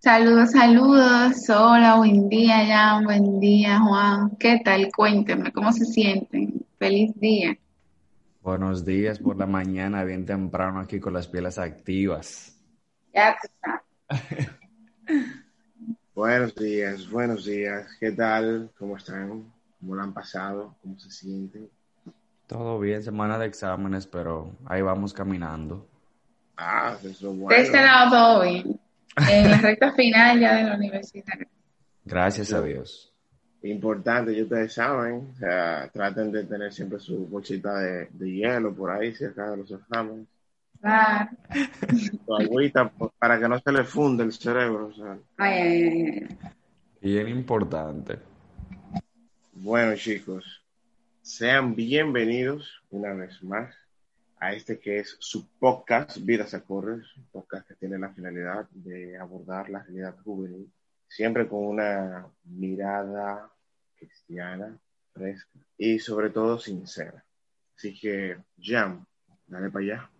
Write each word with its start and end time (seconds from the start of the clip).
Saludos, 0.00 0.52
saludos. 0.52 1.50
Hola, 1.50 1.96
buen 1.96 2.28
día, 2.28 2.64
Jan. 2.64 3.02
Buen 3.02 3.40
día, 3.40 3.80
Juan. 3.80 4.30
¿Qué 4.38 4.60
tal? 4.64 4.90
Cuéntenme, 4.94 5.52
¿cómo 5.52 5.72
se 5.72 5.84
sienten? 5.84 6.64
Feliz 6.78 7.12
día. 7.18 7.58
Buenos 8.40 8.84
días 8.84 9.18
por 9.18 9.36
la 9.36 9.46
mañana, 9.46 10.04
bien 10.04 10.24
temprano 10.24 10.78
aquí 10.78 11.00
con 11.00 11.14
las 11.14 11.26
pieles 11.26 11.58
activas. 11.58 12.56
Ya 13.12 13.30
está. 13.42 13.82
buenos 16.14 16.54
días, 16.54 17.10
buenos 17.10 17.44
días. 17.44 17.88
¿Qué 17.98 18.12
tal? 18.12 18.70
¿Cómo 18.78 18.96
están? 18.98 19.52
¿Cómo 19.80 19.96
lo 19.96 20.02
han 20.02 20.14
pasado? 20.14 20.76
¿Cómo 20.80 20.96
se 21.00 21.10
sienten? 21.10 21.68
Todo 22.46 22.78
bien, 22.78 23.02
semana 23.02 23.36
de 23.36 23.46
exámenes, 23.46 24.06
pero 24.06 24.52
ahí 24.64 24.80
vamos 24.80 25.12
caminando. 25.12 25.88
Ah, 26.56 26.96
eso 27.00 27.08
es 27.08 27.20
bueno. 27.20 27.48
De 27.48 27.62
este 27.62 27.82
lado 27.82 28.10
todo 28.10 28.42
bien 28.42 28.80
en 29.30 29.50
la 29.50 29.58
recta 29.58 29.92
final 29.92 30.40
ya 30.40 30.56
de 30.56 30.64
la 30.64 30.76
universidad. 30.76 31.34
Gracias 32.04 32.52
a 32.52 32.62
Dios. 32.62 33.12
Importante, 33.62 34.32
y 34.32 34.42
ustedes 34.42 34.72
saben, 34.72 35.32
o 35.34 35.38
sea, 35.38 35.90
traten 35.92 36.30
de 36.30 36.44
tener 36.44 36.72
siempre 36.72 37.00
su 37.00 37.26
bolsita 37.26 37.78
de, 37.78 38.08
hielo 38.20 38.74
por 38.74 38.90
ahí 38.90 39.12
cerca 39.14 39.50
de 39.50 39.56
los 39.56 39.70
exámenes. 39.70 40.26
Claro. 40.80 41.30
Su 42.24 42.36
agüita 42.36 42.90
para 43.18 43.38
que 43.40 43.48
no 43.48 43.58
se 43.58 43.72
le 43.72 43.82
funde 43.82 44.22
el 44.22 44.32
cerebro. 44.32 44.86
O 44.86 44.92
sea. 44.92 45.18
ay, 45.38 45.52
ay, 45.54 46.28
ay. 46.40 46.50
Bien 47.00 47.28
importante. 47.28 48.18
Bueno, 49.52 49.96
chicos, 49.96 50.62
sean 51.20 51.74
bienvenidos 51.74 52.82
una 52.90 53.12
vez 53.12 53.42
más 53.42 53.74
a 54.40 54.52
este 54.52 54.78
que 54.78 55.00
es 55.00 55.16
su 55.18 55.48
podcast 55.58 56.18
Vidas 56.20 56.54
a 56.54 56.60
Correr, 56.60 57.02
un 57.16 57.26
podcast 57.32 57.66
que 57.66 57.74
tiene 57.74 57.98
la 57.98 58.10
finalidad 58.10 58.68
de 58.70 59.18
abordar 59.18 59.68
la 59.68 59.82
realidad 59.82 60.16
juvenil, 60.24 60.70
siempre 61.06 61.48
con 61.48 61.64
una 61.64 62.26
mirada 62.44 63.50
cristiana, 63.96 64.78
fresca 65.12 65.58
y 65.76 65.98
sobre 65.98 66.30
todo 66.30 66.58
sincera. 66.58 67.24
Así 67.76 67.98
que, 67.98 68.36
Jam, 68.60 69.04
dale 69.46 69.70
para 69.70 69.84
allá. 69.84 70.10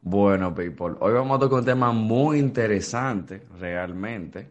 Bueno, 0.00 0.54
people, 0.54 0.96
hoy 1.00 1.12
vamos 1.12 1.36
a 1.36 1.40
tocar 1.40 1.58
un 1.60 1.64
tema 1.64 1.92
muy 1.92 2.38
interesante, 2.38 3.42
realmente, 3.58 4.50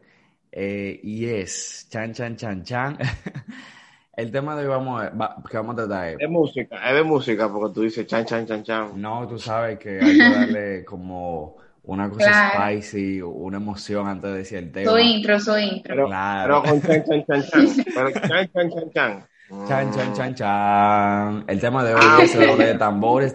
eh, 0.52 1.00
y 1.04 1.26
es, 1.26 1.88
chan, 1.90 2.14
chan, 2.14 2.36
chan, 2.36 2.64
chan, 2.64 2.98
El 4.18 4.32
tema 4.32 4.56
de 4.56 4.64
hoy 4.64 4.70
vamos 4.70 5.04
a, 5.04 5.36
que 5.48 5.58
vamos 5.58 5.74
a 5.74 5.86
tratar 5.86 6.08
es... 6.08 6.18
de 6.18 6.28
música, 6.28 6.90
es 6.90 6.96
de 6.96 7.04
música, 7.04 7.54
porque 7.54 7.72
tú 7.72 7.82
dices 7.84 8.08
chan, 8.08 8.26
chan, 8.26 8.48
chan, 8.48 8.64
chan. 8.64 9.00
No, 9.00 9.28
tú 9.28 9.38
sabes 9.38 9.78
que 9.78 10.00
hay 10.02 10.18
que 10.18 10.30
darle 10.30 10.86
como 10.86 11.56
una 11.84 12.10
cosa 12.10 12.52
spicy, 12.52 13.22
una 13.22 13.58
emoción 13.58 14.08
antes 14.08 14.32
de 14.32 14.38
decir 14.40 14.58
el 14.58 14.72
tema. 14.72 14.90
Su 14.90 14.98
intro, 14.98 15.40
su 15.40 15.56
intro. 15.60 15.96
Pero, 15.96 16.08
claro. 16.08 16.64
pero 16.64 16.74
con 16.74 16.82
chan, 16.82 17.04
chan, 17.06 17.26
chan, 17.28 17.44
chan. 17.44 17.86
Pero 17.94 18.12
chan, 18.12 18.50
chan, 18.52 18.72
chan, 18.72 18.92
chan. 18.92 19.28
Chan, 19.68 19.92
chan, 19.94 20.14
chan, 20.16 20.36
chan. 20.36 21.44
El 21.48 21.60
tema 21.60 21.84
de 21.84 21.94
hoy 21.94 22.02
ah, 22.04 22.20
es 22.24 22.34
el 22.34 22.58
de 22.58 22.74
tambores. 22.74 23.34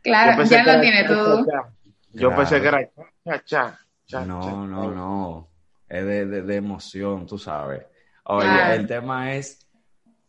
Claro, 0.00 0.44
ya 0.44 0.64
lo 0.64 0.80
tiene 0.80 1.04
todo. 1.04 1.44
Yo 2.14 2.34
pensé 2.34 2.62
que 2.62 2.68
era 2.68 2.88
cha, 3.22 3.44
cha, 3.44 3.78
cha. 4.06 4.24
No, 4.24 4.66
no, 4.66 4.90
no. 4.90 5.48
Es 5.90 6.06
de, 6.06 6.24
de, 6.24 6.40
de 6.40 6.56
emoción, 6.56 7.26
tú 7.26 7.36
sabes. 7.36 7.82
Oye, 8.28 8.74
el 8.74 8.86
tema 8.86 9.34
es 9.34 9.66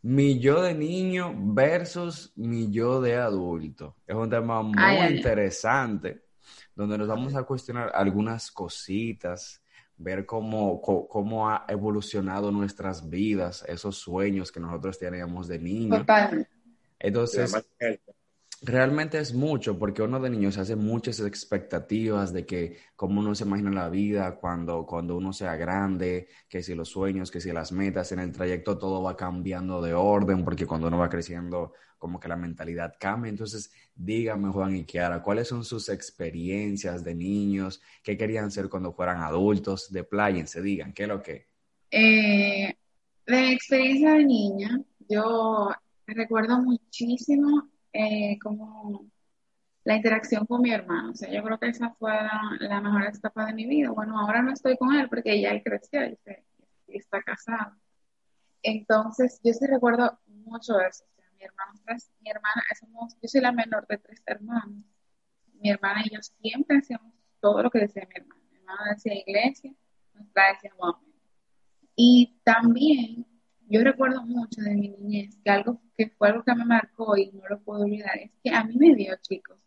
mi 0.03 0.39
yo 0.39 0.61
de 0.61 0.75
niño 0.75 1.33
versus 1.35 2.31
mi 2.35 2.71
yo 2.71 3.01
de 3.01 3.15
adulto. 3.15 3.95
Es 4.05 4.15
un 4.15 4.29
tema 4.29 4.61
muy 4.61 5.17
interesante 5.17 6.21
donde 6.75 6.97
nos 6.97 7.07
vamos 7.07 7.35
a 7.35 7.43
cuestionar 7.43 7.91
algunas 7.95 8.51
cositas, 8.51 9.63
ver 9.97 10.27
cómo, 10.27 10.79
cómo 10.79 11.49
ha 11.49 11.65
evolucionado 11.67 12.51
nuestras 12.51 13.09
vidas, 13.09 13.65
esos 13.67 13.97
sueños 13.97 14.51
que 14.51 14.59
nosotros 14.59 14.99
teníamos 14.99 15.47
de 15.47 15.57
niño. 15.57 16.05
Entonces, 16.99 17.51
realmente 18.61 19.19
es 19.19 19.33
mucho, 19.33 19.77
porque 19.77 20.01
uno 20.01 20.19
de 20.19 20.29
niños 20.29 20.57
hace 20.57 20.75
muchas 20.75 21.19
expectativas 21.19 22.33
de 22.33 22.45
que 22.45 22.77
cómo 22.95 23.21
uno 23.21 23.35
se 23.35 23.43
imagina 23.43 23.71
la 23.71 23.89
vida 23.89 24.35
cuando, 24.35 24.85
cuando 24.85 25.15
uno 25.15 25.33
sea 25.33 25.55
grande, 25.55 26.27
que 26.49 26.63
si 26.63 26.73
los 26.73 26.89
sueños, 26.89 27.31
que 27.31 27.41
si 27.41 27.51
las 27.51 27.71
metas, 27.71 28.11
en 28.11 28.19
el 28.19 28.31
trayecto 28.31 28.77
todo 28.77 29.03
va 29.03 29.15
cambiando 29.15 29.81
de 29.81 29.93
orden, 29.93 30.43
porque 30.43 30.65
cuando 30.65 30.87
uno 30.87 30.97
va 30.97 31.09
creciendo, 31.09 31.73
como 31.97 32.19
que 32.19 32.27
la 32.27 32.35
mentalidad 32.35 32.95
cambia. 32.99 33.29
Entonces, 33.29 33.71
dígame, 33.95 34.49
Juan 34.49 34.75
y 34.75 34.85
Kiara, 34.85 35.21
¿cuáles 35.21 35.47
son 35.47 35.63
sus 35.63 35.89
experiencias 35.89 37.03
de 37.03 37.15
niños? 37.15 37.81
¿Qué 38.03 38.17
querían 38.17 38.51
ser 38.51 38.69
cuando 38.69 38.93
fueran 38.93 39.21
adultos? 39.21 39.91
De 39.91 40.05
se 40.45 40.61
digan, 40.61 40.93
¿qué 40.93 41.03
es 41.03 41.09
lo 41.09 41.21
que? 41.21 41.47
Eh, 41.91 42.75
de 43.25 43.51
experiencia 43.51 44.13
de 44.13 44.25
niña, 44.25 44.81
yo 45.09 45.71
recuerdo 46.05 46.61
muchísimo 46.61 47.69
eh, 47.97 48.37
como 48.39 49.09
la 49.83 49.95
interacción 49.95 50.45
con 50.45 50.61
mi 50.61 50.71
hermano. 50.71 51.11
O 51.11 51.15
sea, 51.15 51.31
yo 51.31 51.41
creo 51.43 51.59
que 51.59 51.69
esa 51.69 51.89
fue 51.95 52.11
la, 52.59 52.81
mejor 52.81 53.05
etapa 53.05 53.45
de 53.45 53.53
mi 53.53 53.65
vida. 53.65 53.89
Bueno, 53.89 54.19
ahora 54.19 54.41
no 54.43 54.51
estoy 54.51 54.77
con 54.77 54.93
él 54.93 55.09
porque 55.09 55.41
ya 55.41 55.49
él 55.49 55.63
creció 55.63 56.05
y, 56.05 56.17
está 56.87 57.23
casado. 57.23 57.75
Entonces, 58.61 59.39
yo 59.43 59.53
sí 59.53 59.65
recuerdo 59.65 60.19
mucho 60.27 60.79
eso. 60.79 61.05
O 61.05 61.15
sea, 61.15 61.25
mi 61.37 61.43
hermano, 61.43 61.73
mi 62.21 62.29
hermana, 62.29 62.63
somos, 62.79 63.15
yo 63.21 63.27
soy 63.27 63.41
la 63.41 63.51
menor 63.51 63.87
de 63.87 63.97
tres 63.97 64.21
hermanos. 64.25 64.83
Mi 65.53 65.69
hermana 65.71 66.03
y 66.05 66.13
yo 66.13 66.21
siempre 66.21 66.77
hacíamos 66.77 67.13
todo 67.39 67.63
lo 67.63 67.71
que 67.71 67.79
decía 67.79 68.07
mi 68.07 68.15
hermana. 68.21 68.41
Mi 68.51 68.57
hermana 68.57 68.93
decía 68.93 69.15
iglesia, 69.15 69.73
nuestra 70.13 70.49
decía 70.53 70.71
mamá. 70.79 71.01
Y 71.95 72.39
también 72.43 73.25
yo 73.69 73.83
recuerdo 73.83 74.23
mucho 74.23 74.61
de 74.61 74.75
mi 74.75 74.89
niñez 74.89 75.37
que 75.43 75.49
algo 75.49 75.81
que 75.97 76.09
fue 76.09 76.29
algo 76.29 76.43
que 76.43 76.55
me 76.55 76.65
marcó 76.65 77.17
y 77.17 77.31
no 77.31 77.47
lo 77.49 77.59
puedo 77.61 77.81
olvidar 77.83 78.17
es 78.17 78.31
que 78.43 78.51
a 78.51 78.63
mí 78.63 78.75
me 78.77 78.95
dio, 78.95 79.15
chicos, 79.21 79.57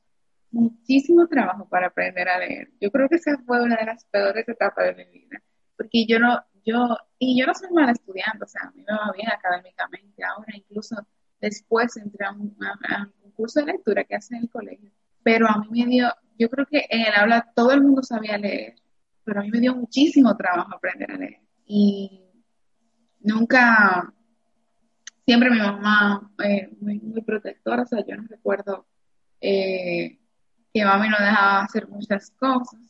muchísimo 0.50 1.26
trabajo 1.28 1.68
para 1.68 1.88
aprender 1.88 2.28
a 2.28 2.38
leer. 2.38 2.70
Yo 2.80 2.90
creo 2.90 3.08
que 3.08 3.16
esa 3.16 3.38
fue 3.46 3.62
una 3.62 3.76
de 3.76 3.86
las 3.86 4.04
peores 4.06 4.48
etapas 4.48 4.96
de 4.96 5.04
mi 5.04 5.20
vida, 5.20 5.42
porque 5.76 6.06
yo 6.06 6.18
no, 6.18 6.40
yo, 6.64 6.96
y 7.18 7.38
yo 7.38 7.46
no 7.46 7.54
soy 7.54 7.70
mala 7.70 7.92
estudiante, 7.92 8.44
o 8.44 8.46
sea, 8.48 8.62
a 8.64 8.70
mí 8.72 8.84
me 8.86 8.92
va 8.92 9.12
bien 9.14 9.28
académicamente, 9.28 10.24
ahora 10.24 10.52
incluso 10.54 10.96
después 11.40 11.96
entré 11.96 12.26
a 12.26 12.32
un, 12.32 12.56
curso 13.34 13.60
de 13.60 13.72
lectura 13.72 14.04
que 14.04 14.16
hace 14.16 14.36
en 14.36 14.42
el 14.42 14.50
colegio, 14.50 14.90
pero 15.22 15.48
a 15.48 15.58
mí 15.58 15.84
me 15.84 15.90
dio, 15.90 16.12
yo 16.38 16.50
creo 16.50 16.66
que 16.66 16.84
en 16.90 17.02
el 17.02 17.14
aula 17.14 17.50
todo 17.54 17.72
el 17.72 17.80
mundo 17.80 18.02
sabía 18.02 18.36
leer, 18.36 18.74
pero 19.24 19.40
a 19.40 19.42
mí 19.42 19.50
me 19.50 19.60
dio 19.60 19.74
muchísimo 19.74 20.36
trabajo 20.36 20.74
aprender 20.74 21.10
a 21.10 21.16
leer. 21.16 21.40
Y 21.64 22.29
nunca, 23.20 24.12
siempre 25.26 25.50
mi 25.50 25.58
mamá 25.58 26.30
eh, 26.44 26.70
muy, 26.80 27.00
muy 27.00 27.22
protectora, 27.22 27.82
o 27.82 27.86
sea, 27.86 28.04
yo 28.06 28.16
no 28.16 28.24
recuerdo 28.28 28.86
eh, 29.40 30.18
que 30.72 30.84
mami 30.84 31.08
no 31.08 31.16
dejaba 31.18 31.62
hacer 31.62 31.88
muchas 31.88 32.30
cosas. 32.32 32.80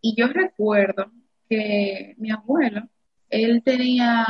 Y 0.00 0.14
yo 0.16 0.28
recuerdo 0.28 1.10
que 1.48 2.14
mi 2.18 2.30
abuelo, 2.30 2.88
él 3.30 3.62
tenía 3.64 4.24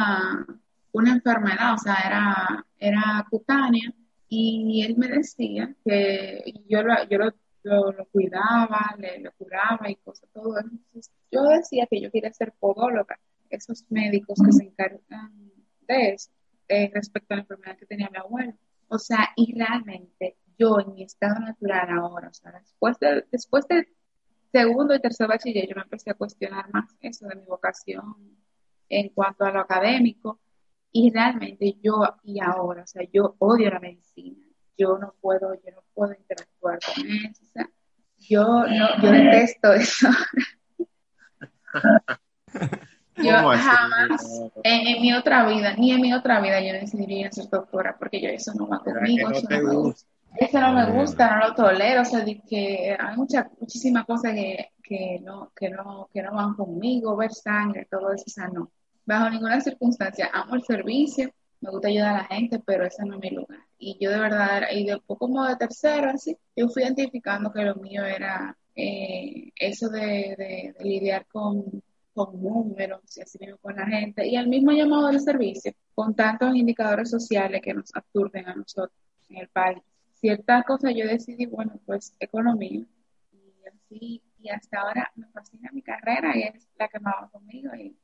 una 0.92 1.12
enfermedad, 1.12 1.75
o 1.75 1.78
sea, 1.78 1.97
era, 2.06 2.66
era 2.78 3.26
cutánea, 3.31 3.92
y 4.28 4.82
él 4.84 4.97
me 4.98 5.08
decía 5.08 5.75
que 5.84 6.42
yo 6.69 6.82
lo, 6.82 6.94
yo 7.08 7.19
lo, 7.62 8.06
cuidaba, 8.06 8.94
le, 8.98 9.20
lo 9.20 9.32
curaba 9.32 9.91
y 9.91 9.97
cosas, 9.97 10.28
todo. 10.32 10.58
Entonces, 10.58 11.12
yo 11.31 11.42
decía 11.44 11.87
que 11.91 12.00
yo 12.00 12.10
quería 12.10 12.32
ser 12.32 12.53
podóloga 12.58 13.19
esos 13.50 13.84
médicos 13.91 14.38
que 14.44 14.53
se 14.53 14.64
encargan 14.64 15.32
de 15.86 16.10
eso 16.14 16.31
eh, 16.69 16.91
respecto 16.92 17.34
a 17.34 17.36
la 17.36 17.42
enfermedad 17.42 17.78
que 17.78 17.86
tenía 17.86 18.10
mi 18.10 18.19
abuelo. 18.19 18.54
O 18.88 18.98
sea, 18.98 19.31
y 19.36 19.59
realmente 19.59 20.36
yo 20.59 20.81
en 20.81 20.94
mi 20.94 21.03
estado 21.03 21.41
natural 21.41 21.88
ahora, 21.91 22.28
o 22.28 22.34
sea, 22.34 22.53
después, 22.53 22.98
de, 22.98 23.25
después 23.31 23.66
del 23.69 23.88
segundo 24.53 24.94
y 24.94 25.00
tercer 25.00 25.28
bachiller, 25.28 25.69
yo 25.69 25.76
me 25.76 25.82
empecé 25.82 26.10
a 26.10 26.14
cuestionar 26.14 26.70
más 26.72 26.94
eso 27.00 27.26
de 27.26 27.37
mi 27.37 27.44
vocación 27.44 28.38
en 28.88 29.11
cuanto 29.11 29.44
a 29.44 29.52
lo 29.52 29.61
académico. 29.61 30.40
Y 30.90 31.11
realmente 31.12 31.76
yo, 31.82 32.02
y 32.23 32.40
ahora, 32.40 32.82
o 32.82 32.87
sea, 32.87 33.02
yo 33.12 33.37
odio 33.38 33.70
la 33.70 33.78
medicina. 33.78 34.44
Yo 34.76 34.96
no 34.99 35.14
puedo, 35.20 35.55
yo 35.55 35.70
no 35.75 35.82
puedo 35.93 36.14
interactuar 36.14 36.78
con 36.81 37.06
eso. 37.06 37.43
O 37.43 37.46
sea, 37.46 37.70
yo 38.19 38.44
no, 38.44 39.02
yo 39.02 39.11
detesto 39.11 39.73
eso. 39.75 40.08
Yo 43.23 43.32
jamás, 43.32 44.43
en, 44.62 45.00
mi 45.00 45.12
otra 45.12 45.47
vida, 45.47 45.75
ni 45.76 45.93
en 45.93 46.00
mi 46.00 46.12
otra 46.12 46.41
vida 46.41 46.61
yo 46.61 46.73
decidiría 46.73 47.31
ser 47.32 47.49
doctora, 47.49 47.97
porque 47.99 48.20
yo 48.20 48.29
eso 48.29 48.53
no 48.55 48.69
va 48.69 48.79
conmigo, 48.81 49.31
eso, 49.31 49.47
no 49.49 49.56
me 49.56 49.75
gusta. 49.75 50.09
eso 50.37 50.61
no 50.61 50.73
me 50.73 50.91
gusta, 50.93 51.37
no 51.37 51.49
lo 51.49 51.55
tolero, 51.55 52.03
o 52.03 52.05
sea, 52.05 52.25
que 52.25 52.97
hay 52.99 53.17
muchas, 53.17 53.47
muchísimas 53.59 54.06
cosas 54.06 54.35
que, 54.35 54.70
que, 54.82 55.20
no, 55.23 55.50
que, 55.55 55.70
no, 55.70 56.09
que 56.12 56.23
no 56.23 56.32
van 56.32 56.55
conmigo, 56.55 57.17
ver 57.17 57.32
sangre, 57.32 57.87
todo 57.91 58.12
eso, 58.12 58.25
o 58.26 58.31
sea, 58.31 58.49
no. 58.49 58.70
Bajo 59.05 59.31
ninguna 59.31 59.61
circunstancia, 59.61 60.31
amo 60.32 60.55
el 60.55 60.62
servicio, 60.62 61.31
me 61.61 61.71
gusta 61.71 61.88
ayudar 61.88 62.14
a 62.14 62.19
la 62.19 62.25
gente, 62.25 62.61
pero 62.64 62.87
ese 62.87 63.05
no 63.05 63.14
es 63.14 63.21
mi 63.21 63.31
lugar. 63.31 63.61
Y 63.79 63.97
yo 64.00 64.11
de 64.11 64.19
verdad, 64.19 64.62
y 64.73 64.85
después 64.85 65.19
como 65.19 65.44
de 65.44 65.56
tercero, 65.56 66.11
así, 66.11 66.37
yo 66.55 66.69
fui 66.69 66.82
identificando 66.82 67.53
que 67.53 67.62
lo 67.62 67.75
mío 67.76 68.05
era 68.05 68.56
eh, 68.76 69.50
eso 69.56 69.88
de, 69.88 70.37
de 70.38 70.75
lidiar 70.81 71.26
con 71.26 71.82
con 72.25 72.43
números 72.43 73.00
y 73.17 73.20
así 73.20 73.38
mismo 73.38 73.59
con 73.59 73.76
la 73.76 73.87
gente, 73.87 74.26
y 74.26 74.35
el 74.35 74.49
mismo 74.49 74.73
llamado 74.73 75.06
del 75.09 75.20
servicio, 75.20 75.73
con 75.94 76.17
tantos 76.17 76.55
indicadores 76.56 77.11
sociales 77.11 77.61
que 77.62 77.75
nos 77.75 77.94
aturden 77.94 78.49
a 78.49 78.55
nosotros 78.56 78.99
en 79.29 79.37
el 79.37 79.49
país. 79.49 79.79
Cierta 80.15 80.65
cosa 80.65 80.91
yo 80.91 81.06
decidí, 81.06 81.47
bueno, 81.47 81.79
pues 81.87 82.17
economía, 82.19 82.85
y 83.32 83.69
así, 83.69 84.23
y 84.41 84.49
hasta 84.49 84.81
ahora 84.81 85.12
me 85.15 85.26
fascina 85.29 85.70
mi 85.73 85.82
carrera 85.82 86.37
y 86.37 86.43
es 86.43 86.69
la 86.76 86.88
que 86.88 86.99
me 86.99 87.05
va 87.05 87.29
conmigo 87.31 87.73
y 87.76 87.97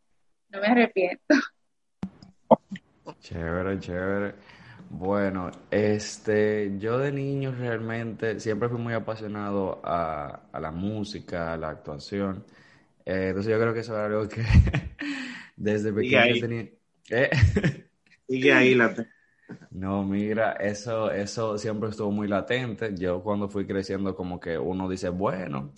no 0.51 0.61
me 0.61 0.67
arrepiento. 0.69 1.35
Chévere, 3.21 3.79
chévere. 3.81 4.35
Bueno, 4.91 5.51
este, 5.71 6.79
yo 6.79 6.99
de 6.99 7.11
niño 7.11 7.53
realmente 7.53 8.39
siempre 8.39 8.69
fui 8.69 8.79
muy 8.79 8.95
apasionado 8.95 9.81
a, 9.83 10.41
la 10.61 10.71
música, 10.71 11.53
a 11.53 11.57
la 11.57 11.71
actuación. 11.71 12.45
Eh, 13.05 13.29
entonces 13.29 13.53
yo 13.53 13.61
creo 13.61 13.75
que 13.75 13.81
eso 13.81 13.95
es 13.95 14.01
algo 14.01 14.29
que 14.29 14.43
desde 15.57 15.93
pequeño 15.93 16.41
tenía... 16.41 16.69
¿Eh? 17.11 17.31
Sigue 18.29 18.53
ahí 18.53 18.75
la... 18.75 18.95
No, 19.71 20.05
mira, 20.05 20.53
eso, 20.53 21.11
eso 21.11 21.59
siempre 21.59 21.91
estuvo 21.91 22.11
muy 22.11 22.29
latente. 22.29 22.95
Yo 22.97 23.23
cuando 23.23 23.49
fui 23.49 23.67
creciendo 23.67 24.15
como 24.15 24.41
que 24.41 24.57
uno 24.57 24.89
dice, 24.89 25.11
bueno, 25.11 25.75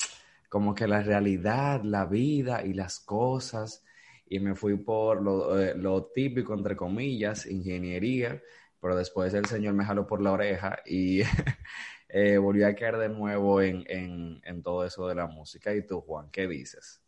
como 0.48 0.74
que 0.74 0.86
la 0.86 1.02
realidad, 1.02 1.82
la 1.82 2.04
vida 2.06 2.64
y 2.64 2.74
las 2.74 3.00
cosas, 3.00 3.84
y 4.28 4.38
me 4.38 4.54
fui 4.54 4.76
por 4.76 5.20
lo, 5.20 5.58
eh, 5.58 5.74
lo 5.76 6.04
típico, 6.04 6.54
entre 6.54 6.76
comillas, 6.76 7.46
ingeniería 7.46 8.40
pero 8.86 8.96
después 8.96 9.34
el 9.34 9.46
Señor 9.46 9.74
me 9.74 9.84
jaló 9.84 10.06
por 10.06 10.22
la 10.22 10.30
oreja 10.32 10.78
y 10.86 11.22
eh, 12.08 12.38
volví 12.38 12.62
a 12.62 12.74
caer 12.76 12.98
de 12.98 13.08
nuevo 13.08 13.60
en, 13.60 14.40
todo 14.62 14.84
eso 14.84 15.08
de 15.08 15.16
la 15.16 15.26
música. 15.26 15.74
¿Y 15.74 15.84
tú, 15.84 16.00
Juan, 16.02 16.30
qué 16.30 16.46
dices? 16.46 17.02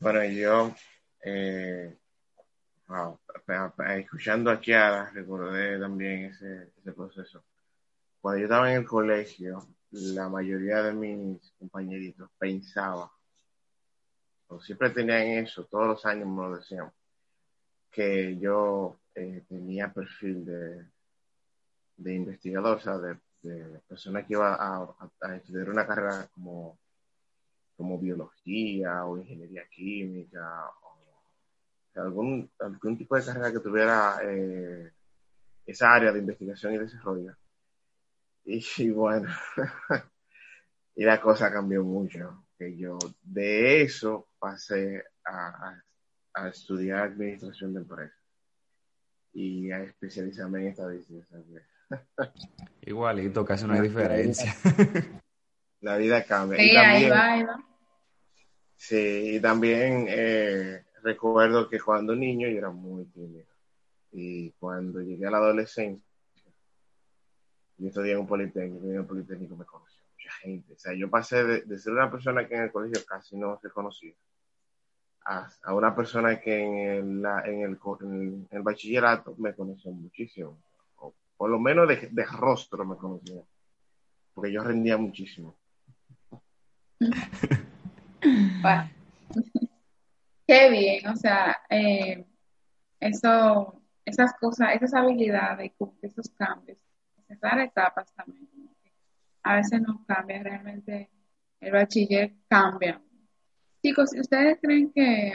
Bueno, 0.00 0.24
yo, 0.24 0.74
eh, 1.24 1.96
escuchando 3.96 4.50
a 4.50 5.10
recordé 5.12 5.78
también 5.80 6.26
ese, 6.26 6.70
proceso. 6.94 7.44
Cuando 8.20 8.38
yo 8.38 8.44
estaba 8.46 8.70
en 8.70 8.78
el 8.78 8.86
colegio, 8.86 9.66
la 9.90 10.28
mayoría 10.28 10.82
de 10.82 10.92
mis 10.92 11.52
compañeritos 11.58 12.30
pensaba, 12.38 13.10
o 14.48 14.60
siempre 14.60 14.90
tenían 14.90 15.44
eso, 15.44 15.64
todos 15.64 15.88
los 15.88 16.06
años 16.06 16.28
me 16.28 16.42
lo 16.42 16.56
decían, 16.56 16.92
que 17.90 18.36
yo 18.38 19.00
eh, 19.14 19.44
tenía 19.48 19.92
perfil 19.92 20.44
de, 20.44 20.86
de 21.96 22.14
investigador, 22.14 22.76
o 22.78 22.80
sea, 22.80 22.98
de, 22.98 23.16
persona 23.88 24.24
que 24.24 24.34
iba 24.34 24.56
a, 24.60 25.36
estudiar 25.36 25.70
una 25.70 25.86
carrera 25.86 26.28
como, 26.34 26.78
como 27.78 27.98
biología 27.98 29.06
o 29.06 29.16
ingeniería 29.16 29.62
química 29.70 30.66
o 30.82 32.00
algún, 32.00 32.50
algún 32.58 32.98
tipo 32.98 33.16
de 33.16 33.24
carrera 33.24 33.52
que 33.52 33.60
tuviera 33.60 34.18
eh, 34.22 34.92
esa 35.64 35.94
área 35.94 36.12
de 36.12 36.18
investigación 36.18 36.74
y 36.74 36.78
desarrollo. 36.78 37.36
Y, 38.44 38.90
bueno, 38.90 39.28
y 40.96 41.04
la 41.04 41.20
cosa 41.20 41.50
cambió 41.50 41.82
mucho. 41.84 42.44
Que 42.58 42.76
yo 42.76 42.98
de 43.22 43.82
eso 43.82 44.30
pasé 44.40 45.04
a, 45.24 45.80
a 46.34 46.48
estudiar 46.48 47.04
administración 47.04 47.72
de 47.72 47.80
empresas 47.80 48.18
y 49.32 49.70
a 49.70 49.84
especializarme 49.84 50.62
en 50.62 50.66
estadística. 50.68 51.26
Igualito, 52.82 53.44
casi 53.44 53.64
no 53.64 53.74
hay 53.74 53.82
diferencia. 53.82 54.52
La 55.80 55.96
vida 55.96 56.24
cambia. 56.24 56.58
Sí, 56.58 56.70
y 56.70 56.74
también, 56.74 57.12
ahí 57.12 57.42
va, 57.44 57.67
Sí, 58.78 59.36
y 59.36 59.40
también 59.40 60.06
eh, 60.08 60.84
recuerdo 61.02 61.68
que 61.68 61.78
cuando 61.80 62.14
niño 62.14 62.48
yo 62.48 62.56
era 62.56 62.70
muy 62.70 63.04
tímido. 63.06 63.46
Y 64.12 64.52
cuando 64.52 65.02
llegué 65.02 65.26
a 65.26 65.30
la 65.30 65.38
adolescencia, 65.38 66.02
yo 67.76 67.88
estudié 67.88 68.12
en 68.12 68.20
un 68.20 68.26
politécnico, 68.26 68.86
en 68.86 69.00
un 69.00 69.06
politécnico 69.06 69.54
me 69.56 69.66
conoció 69.66 70.02
mucha 70.12 70.32
gente. 70.40 70.72
O 70.72 70.78
sea, 70.78 70.94
yo 70.94 71.10
pasé 71.10 71.44
de, 71.44 71.60
de 71.62 71.78
ser 71.78 71.92
una 71.92 72.10
persona 72.10 72.48
que 72.48 72.54
en 72.54 72.62
el 72.62 72.72
colegio 72.72 73.04
casi 73.06 73.36
no 73.36 73.58
se 73.60 73.68
conocía 73.68 74.14
a, 75.28 75.74
una 75.74 75.94
persona 75.94 76.40
que 76.40 76.58
en 76.58 77.24
el, 77.24 77.26
en, 77.44 78.46
el, 78.50 78.62
bachillerato 78.62 79.34
me 79.38 79.54
conoció 79.54 79.90
muchísimo, 79.92 80.58
o 80.96 81.14
por 81.36 81.50
lo 81.50 81.58
menos 81.58 81.86
de, 81.86 82.24
rostro 82.24 82.84
me 82.86 82.96
conocía, 82.96 83.42
porque 84.32 84.52
yo 84.52 84.62
rendía 84.62 84.96
muchísimo. 84.96 85.56
Qué 90.46 90.70
bien, 90.70 91.06
o 91.08 91.16
sea, 91.16 91.58
eh, 91.68 92.24
eso, 93.00 93.82
esas 94.04 94.32
cosas, 94.34 94.74
esas 94.74 94.94
habilidades, 94.94 95.72
esos 96.02 96.30
cambios, 96.30 96.78
esas 97.28 97.58
etapas 97.58 98.12
también, 98.14 98.48
a 99.42 99.56
veces 99.56 99.80
no 99.82 100.04
cambia, 100.06 100.42
realmente 100.42 101.10
el 101.60 101.72
bachiller 101.72 102.34
cambia 102.48 103.00
Chicos, 103.82 104.10
¿ustedes 104.18 104.58
creen 104.60 104.90
que 104.92 105.32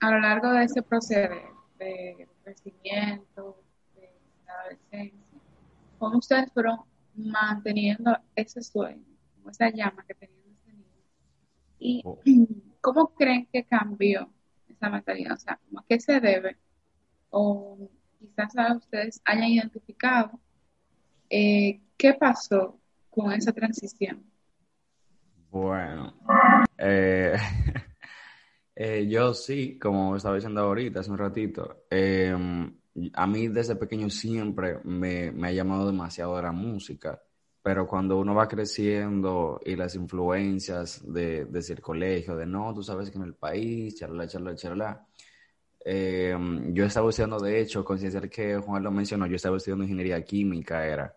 a 0.00 0.10
lo 0.10 0.18
largo 0.18 0.50
de 0.50 0.64
ese 0.64 0.82
proceso 0.82 1.32
de 1.78 2.28
crecimiento, 2.42 3.62
de 3.94 4.10
adolescencia, 4.48 5.40
cómo 5.98 6.18
ustedes 6.18 6.52
fueron 6.52 6.80
manteniendo 7.14 8.18
ese 8.34 8.62
sueño, 8.62 9.04
esa 9.48 9.70
llama 9.70 10.04
que 10.06 10.14
tenían? 10.14 10.43
¿Y 11.78 12.02
oh. 12.04 12.20
cómo 12.80 13.14
creen 13.14 13.48
que 13.52 13.64
cambió 13.64 14.30
esa 14.68 14.90
mentalidad? 14.90 15.32
O 15.32 15.36
sea, 15.36 15.60
¿a 15.76 15.84
qué 15.88 16.00
se 16.00 16.20
debe? 16.20 16.56
O 17.30 17.90
quizás 18.18 18.76
ustedes 18.76 19.20
hayan 19.24 19.48
identificado 19.50 20.38
eh, 21.28 21.80
qué 21.96 22.14
pasó 22.14 22.78
con 23.10 23.32
esa 23.32 23.52
transición. 23.52 24.24
Bueno, 25.50 26.14
eh, 26.76 27.36
eh, 28.74 29.06
yo 29.08 29.32
sí, 29.34 29.78
como 29.78 30.16
estaba 30.16 30.34
diciendo 30.34 30.60
ahorita, 30.62 31.00
hace 31.00 31.10
un 31.10 31.18
ratito, 31.18 31.84
em, 31.90 32.76
a 33.12 33.26
mí 33.26 33.48
desde 33.48 33.76
pequeño 33.76 34.10
siempre 34.10 34.80
me, 34.84 35.28
ha 35.46 35.52
llamado 35.52 35.86
demasiado 35.86 36.40
la 36.42 36.52
música, 36.52 37.22
pero 37.64 37.88
cuando 37.88 38.18
uno 38.18 38.32
va 38.32 38.46
creciendo 38.46 39.60
y 39.64 39.74
las 39.74 39.96
influencias 39.96 41.02
de, 41.12 41.48
el 41.50 41.80
colegio, 41.80 42.36
de 42.36 42.46
no, 42.46 42.72
tú 42.72 42.84
sabes 42.84 43.10
que 43.10 43.18
en 43.18 43.24
el 43.24 43.34
país, 43.34 43.96
charla, 43.96 44.28
charla, 44.28 44.54
charla, 44.54 45.06
em, 45.84 46.72
yo 46.72 46.84
estaba 46.84 47.10
estudiando, 47.10 47.40
de 47.40 47.60
hecho, 47.60 47.84
concienciar 47.84 48.28
que 48.30 48.58
Juan 48.58 48.84
lo 48.84 48.92
mencionó, 48.92 49.26
yo 49.26 49.36
estaba 49.36 49.56
estudiando 49.56 49.84
ingeniería 49.84 50.22
química, 50.22 50.86
era 50.86 51.16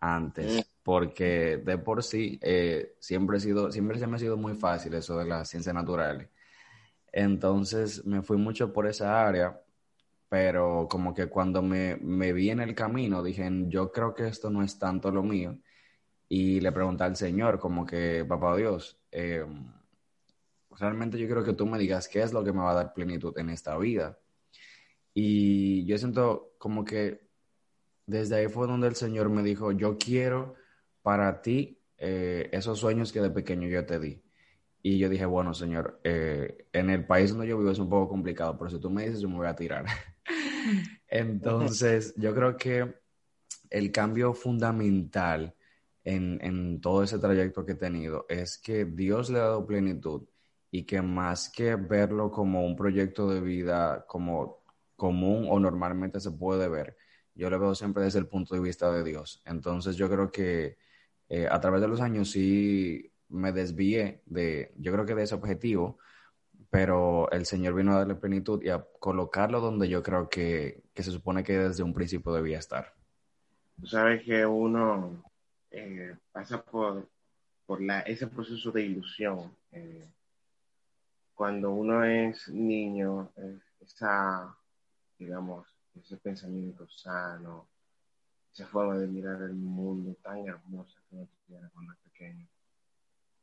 antes. 0.00 0.66
Mm 0.66 0.74
porque 0.84 1.56
de 1.64 1.78
por 1.78 2.02
sí 2.04 2.38
eh, 2.42 2.94
siempre, 3.00 3.38
he 3.38 3.40
sido, 3.40 3.72
siempre 3.72 3.98
se 3.98 4.06
me 4.06 4.16
ha 4.16 4.18
sido 4.18 4.36
muy 4.36 4.54
fácil 4.54 4.94
eso 4.94 5.18
de 5.18 5.24
las 5.24 5.48
ciencias 5.48 5.74
naturales. 5.74 6.28
Entonces 7.10 8.04
me 8.04 8.22
fui 8.22 8.36
mucho 8.36 8.72
por 8.72 8.86
esa 8.86 9.26
área, 9.26 9.58
pero 10.28 10.86
como 10.90 11.14
que 11.14 11.28
cuando 11.28 11.62
me, 11.62 11.96
vi 12.32 12.50
en 12.50 12.60
el 12.60 12.74
camino 12.74 13.22
dije, 13.22 13.48
yo 13.68 13.90
creo 13.92 14.14
que 14.14 14.28
esto 14.28 14.50
no 14.50 14.62
es 14.62 14.78
tanto 14.78 15.10
lo 15.10 15.22
mío. 15.22 15.58
Y 16.28 16.60
le 16.60 16.72
pregunté 16.72 17.04
al 17.04 17.16
Señor, 17.16 17.58
como 17.58 17.86
que, 17.86 18.24
papá 18.26 18.56
Dios, 18.56 18.98
em, 19.10 19.72
realmente 20.70 21.18
yo 21.18 21.26
quiero 21.26 21.44
que 21.44 21.52
tú 21.52 21.66
me 21.66 21.78
digas 21.78 22.08
qué 22.08 22.22
es 22.22 22.32
lo 22.32 22.42
que 22.42 22.52
me 22.52 22.60
va 22.60 22.72
a 22.72 22.74
dar 22.74 22.94
plenitud 22.94 23.36
en 23.38 23.50
esta 23.50 23.76
vida. 23.78 24.18
Y 25.12 25.84
yo 25.86 25.96
siento 25.98 26.54
como 26.58 26.84
que 26.84 27.28
desde 28.06 28.36
ahí 28.36 28.48
fue 28.48 28.66
donde 28.66 28.88
el 28.88 28.96
Señor 28.96 29.28
me 29.30 29.42
dijo, 29.42 29.72
yo 29.72 29.96
quiero 29.98 30.54
para 31.02 31.42
ti 31.42 31.80
eh, 31.98 32.48
esos 32.52 32.78
sueños 32.78 33.12
que 33.12 33.20
de 33.20 33.30
pequeño 33.30 33.68
yo 33.68 33.84
te 33.86 33.98
di. 33.98 34.22
Y 34.82 34.98
yo 34.98 35.08
dije, 35.08 35.24
bueno, 35.24 35.54
señor, 35.54 35.98
eh, 36.04 36.66
en 36.72 36.90
el 36.90 37.06
país 37.06 37.30
donde 37.30 37.46
yo 37.46 37.56
vivo 37.56 37.70
es 37.70 37.78
un 37.78 37.88
poco 37.88 38.08
complicado, 38.08 38.58
pero 38.58 38.70
si 38.70 38.78
tú 38.78 38.90
me 38.90 39.04
dices, 39.04 39.20
yo 39.20 39.30
me 39.30 39.36
voy 39.36 39.46
a 39.46 39.56
tirar. 39.56 39.86
Entonces, 41.08 42.14
yo 42.16 42.34
creo 42.34 42.56
que 42.58 42.94
el 43.70 43.90
cambio 43.90 44.34
fundamental 44.34 45.54
en, 46.04 46.80
todo 46.80 47.02
ese 47.02 47.18
trayecto 47.18 47.64
que 47.64 47.72
he 47.72 47.76
tenido 47.76 48.26
es 48.28 48.58
que 48.58 48.84
Dios 48.84 49.30
le 49.30 49.38
ha 49.38 49.44
dado 49.44 49.66
plenitud 49.66 50.22
y 50.70 50.84
que 50.84 51.00
más 51.02 51.48
que 51.50 51.76
verlo 51.76 52.30
como 52.30 52.66
un 52.66 52.76
proyecto 52.76 53.28
de 53.30 53.40
vida 53.40 54.04
como 54.06 54.62
común 54.96 55.46
o 55.48 55.58
normalmente 55.58 56.20
se 56.20 56.30
puede 56.30 56.68
ver, 56.68 56.96
yo 57.34 57.50
lo 57.50 57.58
veo 57.58 57.74
siempre 57.74 58.04
desde 58.04 58.18
el 58.18 58.28
punto 58.28 58.54
de 58.54 58.60
vista 58.60 58.92
de 58.92 59.02
Dios. 59.02 59.42
Entonces, 59.44 59.96
yo 59.96 60.08
creo 60.08 60.30
que 60.30 60.78
eh, 61.28 61.48
a 61.50 61.60
través 61.60 61.80
de 61.80 61.88
los 61.88 62.00
años 62.00 62.30
sí 62.30 63.12
me 63.28 63.52
desvié 63.52 64.22
de, 64.26 64.72
yo 64.76 64.92
creo 64.92 65.06
que 65.06 65.14
de 65.14 65.24
ese 65.24 65.34
objetivo, 65.34 65.98
pero 66.70 67.30
el 67.30 67.46
Señor 67.46 67.74
vino 67.74 67.92
a 67.92 67.98
darle 67.98 68.14
plenitud 68.14 68.62
y 68.62 68.68
a 68.68 68.84
colocarlo 69.00 69.60
donde 69.60 69.88
yo 69.88 70.02
creo 70.02 70.28
que, 70.28 70.82
se 70.94 71.10
supone 71.10 71.42
que 71.42 71.58
desde 71.58 71.82
un 71.82 71.94
principio 71.94 72.32
debía 72.32 72.58
estar. 72.58 72.94
Sabes 73.84 74.22
que 74.22 74.46
uno 74.46 75.22
eh, 75.74 76.16
pasa 76.32 76.62
por, 76.62 77.08
por 77.66 77.80
la, 77.80 78.00
ese 78.00 78.26
proceso 78.26 78.70
de 78.70 78.82
ilusión. 78.82 79.54
Eh, 79.72 80.06
cuando 81.34 81.72
uno 81.72 82.04
es 82.04 82.48
niño, 82.48 83.32
esa, 83.80 84.56
digamos, 85.18 85.66
ese 85.94 86.16
pensamiento 86.16 86.88
sano, 86.88 87.66
esa 88.52 88.66
forma 88.66 88.96
de 88.96 89.08
mirar 89.08 89.42
el 89.42 89.54
mundo 89.54 90.14
tan 90.22 90.46
hermosa 90.46 91.00
que 91.08 91.16
uno 91.16 91.28
tiene 91.46 91.68
cuando 91.70 91.92
es 91.92 91.98
pequeño, 91.98 92.46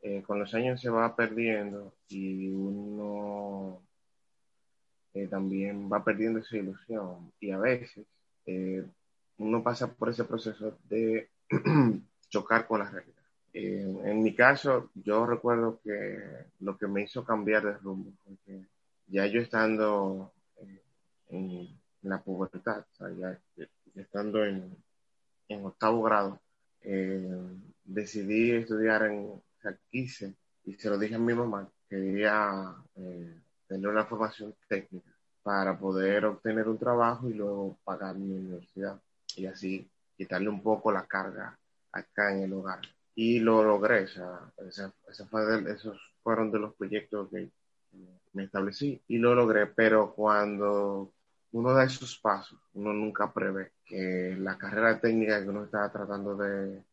eh, 0.02 0.24
con 0.24 0.40
los 0.40 0.54
años 0.54 0.82
se 0.82 0.90
va 0.90 1.16
perdiendo 1.16 1.94
y 2.08 2.50
uno 2.50 3.82
eh, 5.14 5.28
también 5.28 5.92
va 5.92 6.04
perdiendo 6.04 6.40
esa 6.40 6.58
ilusión 6.58 7.32
y 7.40 7.52
a 7.52 7.58
veces 7.58 8.06
eh, 8.46 8.84
uno 9.38 9.62
pasa 9.62 9.94
por 9.94 10.10
ese 10.10 10.24
proceso 10.24 10.78
de 10.90 11.30
chocar 12.32 12.66
con 12.66 12.80
la 12.80 12.90
realidad. 12.90 13.22
en 13.54 14.24
mi 14.24 14.34
caso, 14.34 14.90
yo 14.96 15.28
recuerdo 15.28 15.80
que 15.84 16.48
lo 16.62 16.78
que 16.78 16.88
me 16.88 17.04
hizo 17.04 17.24
cambiar 17.24 17.64
de 17.64 17.78
rumbo 17.78 18.12
fue 18.24 18.34
que 18.46 18.66
ya 19.08 19.28
yo 19.28 19.42
estando 19.42 20.34
en, 21.30 21.68
la 22.02 22.20
pubertad, 22.24 22.80
o 22.80 22.96
sea, 22.96 23.10
ya, 23.12 23.40
estando 23.94 24.44
en, 24.44 24.76
octavo 25.64 26.02
grado, 26.02 26.40
decidí 27.86 28.52
estudiar 28.52 29.04
en, 29.04 29.42
sea, 29.62 29.78
quise, 29.90 30.36
y 30.66 30.74
se 30.74 30.90
lo 30.90 30.98
dije 30.98 31.16
a 31.16 31.20
mi 31.20 31.34
mamá, 31.34 31.70
quería 31.90 32.74
eh, 32.96 33.42
tener 33.68 33.88
una 33.88 34.06
formación 34.06 34.56
técnica 34.68 35.12
para 35.44 35.78
poder 35.78 36.26
obtener 36.26 36.68
un 36.68 36.78
trabajo 36.78 37.30
y 37.30 37.34
luego 37.34 37.78
pagar 37.84 38.16
mi 38.16 38.34
universidad 38.34 39.00
y 39.36 39.46
así 39.46 39.90
quitarle 40.16 40.50
un 40.50 40.62
poco 40.62 40.92
la 40.92 41.06
carga 41.06 41.58
acá 41.92 42.32
en 42.32 42.44
el 42.44 42.54
hogar. 42.54 42.82
Y 43.16 43.40
lo 43.40 43.64
logré, 43.64 44.04
o 44.04 44.08
sea, 44.08 44.54
esos 44.68 46.00
fueron 46.24 46.52
de 46.52 46.60
los 46.60 46.76
proyectos 46.76 47.30
que 47.30 47.52
me 48.34 48.44
establecí 48.46 49.02
y 49.08 49.18
lo 49.18 49.36
logré, 49.36 49.68
pero 49.68 50.14
cuando 50.14 51.14
uno 51.52 51.74
da 51.74 51.84
esos 51.84 52.18
pasos, 52.20 52.60
uno 52.74 52.94
nunca 52.94 53.32
prevé 53.34 53.74
que 53.86 54.36
la 54.40 54.58
carrera 54.58 55.00
técnica 55.00 55.42
que 55.42 55.50
uno 55.50 55.66
está 55.66 55.92
tratando 55.92 56.36
de, 56.38 56.84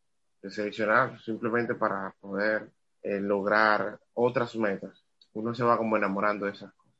de 0.41 0.51
seleccionar 0.51 1.19
simplemente 1.21 1.75
para 1.75 2.13
poder 2.19 2.69
eh, 3.01 3.19
lograr 3.19 3.99
otras 4.13 4.55
metas. 4.55 5.03
Uno 5.33 5.53
se 5.53 5.63
va 5.63 5.77
como 5.77 5.97
enamorando 5.97 6.45
de 6.45 6.51
esas 6.51 6.73
cosas. 6.73 6.93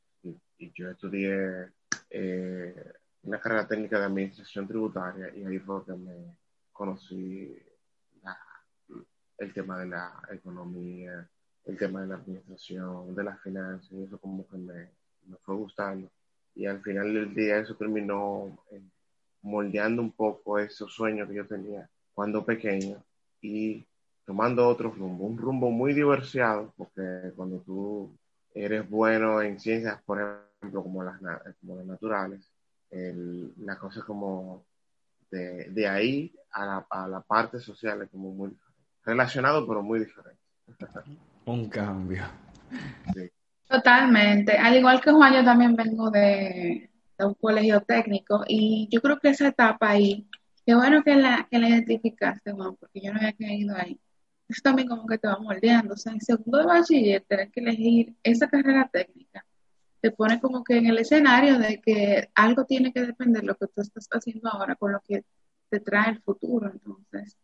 Y, 0.58 0.72
yo 0.74 0.90
estudié 0.90 1.70
eh, 2.10 2.92
una 3.22 3.40
carrera 3.40 3.66
técnica 3.66 3.98
de 3.98 4.04
administración 4.06 4.66
tributaria 4.66 5.34
y 5.34 5.44
ahí 5.44 5.58
fue 5.58 5.84
que 5.84 5.92
me 5.92 6.36
conocí 6.72 7.56
el 9.40 9.52
tema 9.52 9.80
de 9.80 9.86
la 9.86 10.12
economía, 10.30 11.28
el 11.64 11.76
tema 11.76 12.02
de 12.02 12.08
la 12.08 12.16
administración, 12.16 13.14
de 13.14 13.24
las 13.24 13.40
finanzas, 13.42 13.90
y 13.92 14.02
eso 14.04 14.18
como 14.18 14.46
que 14.46 14.56
me, 14.56 14.90
me 15.26 15.36
fue 15.42 15.56
gustando. 15.56 16.10
Y 16.54 16.66
al 16.66 16.82
final 16.82 17.12
del 17.12 17.34
día 17.34 17.58
eso 17.58 17.74
terminó 17.74 18.58
eh, 18.70 18.82
moldeando 19.42 20.02
un 20.02 20.12
poco 20.12 20.58
esos 20.58 20.92
sueños 20.92 21.28
que 21.28 21.34
yo 21.34 21.46
tenía 21.46 21.88
cuando 22.12 22.44
pequeño 22.44 23.02
y 23.40 23.86
tomando 24.26 24.68
otro 24.68 24.90
rumbo, 24.90 25.24
un 25.24 25.38
rumbo 25.38 25.70
muy 25.70 25.94
diversiado, 25.94 26.72
porque 26.76 27.32
cuando 27.34 27.60
tú 27.60 28.14
eres 28.54 28.88
bueno 28.88 29.40
en 29.40 29.58
ciencias, 29.58 30.02
por 30.02 30.20
ejemplo, 30.60 30.82
como 30.82 31.02
las, 31.02 31.18
como 31.60 31.76
las 31.76 31.86
naturales, 31.86 32.52
la 32.90 33.78
cosa 33.78 34.00
es 34.00 34.04
como 34.04 34.64
de, 35.30 35.70
de 35.70 35.88
ahí 35.88 36.34
a 36.50 36.66
la, 36.66 36.86
a 36.90 37.08
la, 37.08 37.20
parte 37.20 37.60
social 37.60 38.02
es 38.02 38.10
como 38.10 38.32
muy 38.32 38.50
relacionado, 39.04 39.66
pero 39.66 39.82
muy 39.82 40.00
diferente. 40.00 40.40
un 41.44 41.68
cambio. 41.68 42.24
Totalmente. 43.68 44.56
Al 44.56 44.76
igual 44.76 45.00
que 45.00 45.12
Juan, 45.12 45.34
yo 45.34 45.44
también 45.44 45.74
vengo 45.74 46.10
de, 46.10 46.90
de, 47.18 47.24
un 47.24 47.34
colegio 47.34 47.80
técnico 47.82 48.44
y 48.46 48.88
yo 48.90 49.00
creo 49.00 49.18
que 49.18 49.30
esa 49.30 49.48
etapa 49.48 49.90
ahí 49.90 50.28
Qué 50.70 50.74
bueno 50.74 51.02
que 51.02 51.16
la, 51.16 51.48
que 51.50 51.58
la 51.58 51.68
identificaste, 51.68 52.52
Juan, 52.52 52.76
porque 52.76 53.00
yo 53.00 53.12
no 53.12 53.18
había 53.18 53.32
caído 53.32 53.74
ahí. 53.76 54.00
Eso 54.48 54.60
también 54.62 54.88
como 54.88 55.06
que 55.06 55.18
te 55.18 55.26
va 55.26 55.38
moldeando. 55.38 55.94
O 55.94 55.96
sea, 55.96 56.12
en 56.12 56.20
segundo 56.20 56.58
de 56.58 56.64
bachiller, 56.66 57.24
tener 57.26 57.50
que 57.50 57.60
elegir 57.60 58.14
esa 58.22 58.48
carrera 58.48 58.88
técnica, 58.92 59.44
te 60.00 60.10
pone 60.12 60.40
como 60.40 60.62
que 60.64 60.76
en 60.76 60.86
el 60.86 60.98
escenario 60.98 61.58
de 61.58 61.80
que 61.80 62.30
algo 62.34 62.64
tiene 62.66 62.92
que 62.92 63.02
depender 63.02 63.42
de 63.42 63.48
lo 63.48 63.56
que 63.56 63.66
tú 63.66 63.80
estás 63.80 64.06
haciendo 64.12 64.48
ahora 64.48 64.76
con 64.76 64.92
lo 64.92 65.00
que 65.00 65.24
te 65.70 65.80
trae 65.80 66.10
el 66.10 66.22
futuro. 66.22 66.70
Entonces, 66.70 67.36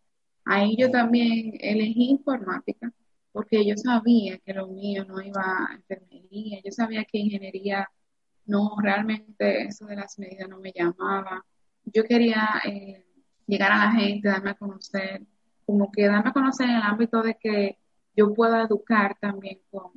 ahí 0.47 0.77
yo 0.79 0.91
también 0.91 1.53
elegí 1.61 2.11
informática 2.11 2.93
porque 3.33 3.67
yo 3.67 3.77
sabía 3.77 4.39
que 4.39 4.55
lo 4.55 4.69
mío 4.69 5.05
no 5.05 5.21
iba 5.21 5.43
a 5.43 5.75
enfermería, 5.75 6.61
yo 6.65 6.73
sabía 6.73 7.05
que 7.05 7.19
ingeniería 7.19 7.87
no, 8.47 8.77
realmente 8.81 9.65
eso 9.65 9.87
de 9.87 9.97
las 9.97 10.19
medidas 10.19 10.49
no 10.49 10.59
me 10.59 10.73
llamaba. 10.75 11.45
Yo 11.85 12.05
quería 12.05 12.49
eh, 12.65 13.05
llegar 13.47 13.73
a 13.73 13.87
la 13.87 13.93
gente, 13.93 14.29
darme 14.29 14.51
a 14.51 14.55
conocer, 14.55 15.23
como 15.67 15.91
que 15.93 16.07
darme 16.07 16.31
a 16.31 16.33
conocer 16.33 16.71
en 16.71 16.77
el 16.77 16.83
ámbito 16.83 17.23
de 17.23 17.37
que 17.39 17.79
yo 18.17 18.33
pueda 18.33 18.63
educar 18.63 19.17
también 19.21 19.61
con, 19.71 19.93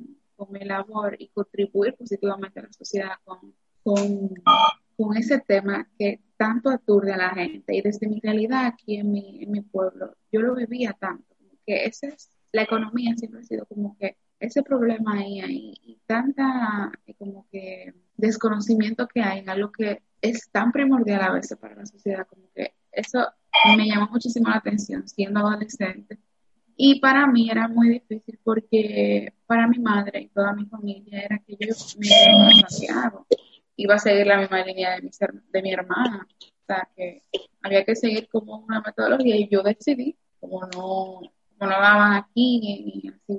mi 0.50 0.60
labor 0.60 1.16
y 1.18 1.28
contribuir 1.28 1.94
positivamente 1.96 2.60
a 2.60 2.62
la 2.62 2.72
sociedad 2.72 3.12
con, 3.24 3.54
con, 3.82 5.16
ese 5.16 5.38
tema 5.38 5.86
que 5.98 6.18
tanto 6.40 6.70
aturde 6.70 7.12
a 7.12 7.18
la 7.18 7.34
gente. 7.34 7.76
Y 7.76 7.82
desde 7.82 8.08
mi 8.08 8.18
realidad 8.18 8.64
aquí 8.64 8.96
en 8.96 9.12
mi, 9.12 9.42
en 9.42 9.50
mi 9.50 9.60
pueblo, 9.60 10.16
yo 10.32 10.40
lo 10.40 10.54
vivía 10.54 10.96
tanto, 10.98 11.36
que 11.66 11.84
esa 11.84 12.06
es, 12.06 12.30
la 12.52 12.62
economía 12.62 13.14
siempre 13.14 13.40
ha 13.40 13.44
sido 13.44 13.66
como 13.66 13.94
que 13.98 14.16
ese 14.38 14.62
problema 14.62 15.18
ahí, 15.18 15.74
y 15.84 15.98
tanta 16.06 16.90
como 17.18 17.46
que 17.52 17.92
desconocimiento 18.16 19.06
que 19.06 19.20
hay 19.20 19.40
en 19.40 19.50
algo 19.50 19.70
que 19.70 20.00
es 20.22 20.48
tan 20.50 20.72
primordial 20.72 21.20
a 21.20 21.32
veces 21.32 21.58
para 21.58 21.74
la 21.74 21.84
sociedad, 21.84 22.26
como 22.26 22.44
que 22.54 22.72
eso 22.90 23.18
me 23.76 23.86
llamó 23.86 24.08
muchísimo 24.10 24.48
la 24.48 24.56
atención 24.56 25.06
siendo 25.06 25.40
adolescente. 25.40 26.18
Y 26.74 27.00
para 27.00 27.26
mí 27.26 27.50
era 27.50 27.68
muy 27.68 27.90
difícil 27.90 28.40
porque 28.42 29.34
para 29.44 29.68
mi 29.68 29.78
madre 29.78 30.22
y 30.22 30.28
toda 30.28 30.54
mi 30.54 30.64
familia 30.64 31.20
era 31.20 31.38
que 31.46 31.58
yo 31.60 31.68
me 31.98 32.06
iba 32.06 32.98
a. 32.98 33.12
Iba 33.82 33.94
a 33.94 33.98
seguir 33.98 34.26
la 34.26 34.38
misma 34.38 34.62
línea 34.62 34.96
de 34.96 35.02
mi, 35.02 35.10
de 35.52 35.62
mi 35.62 35.72
hermana. 35.72 36.26
O 36.38 36.66
sea, 36.66 36.86
que 36.94 37.22
había 37.62 37.84
que 37.84 37.96
seguir 37.96 38.28
como 38.28 38.58
una 38.58 38.82
metodología 38.82 39.36
y 39.36 39.48
yo 39.48 39.62
decidí, 39.62 40.18
como 40.38 40.60
no, 40.66 41.20
como 41.58 41.60
no 41.60 41.68
daban 41.70 42.12
aquí 42.12 42.60
ni, 42.60 43.12
en 43.26 43.38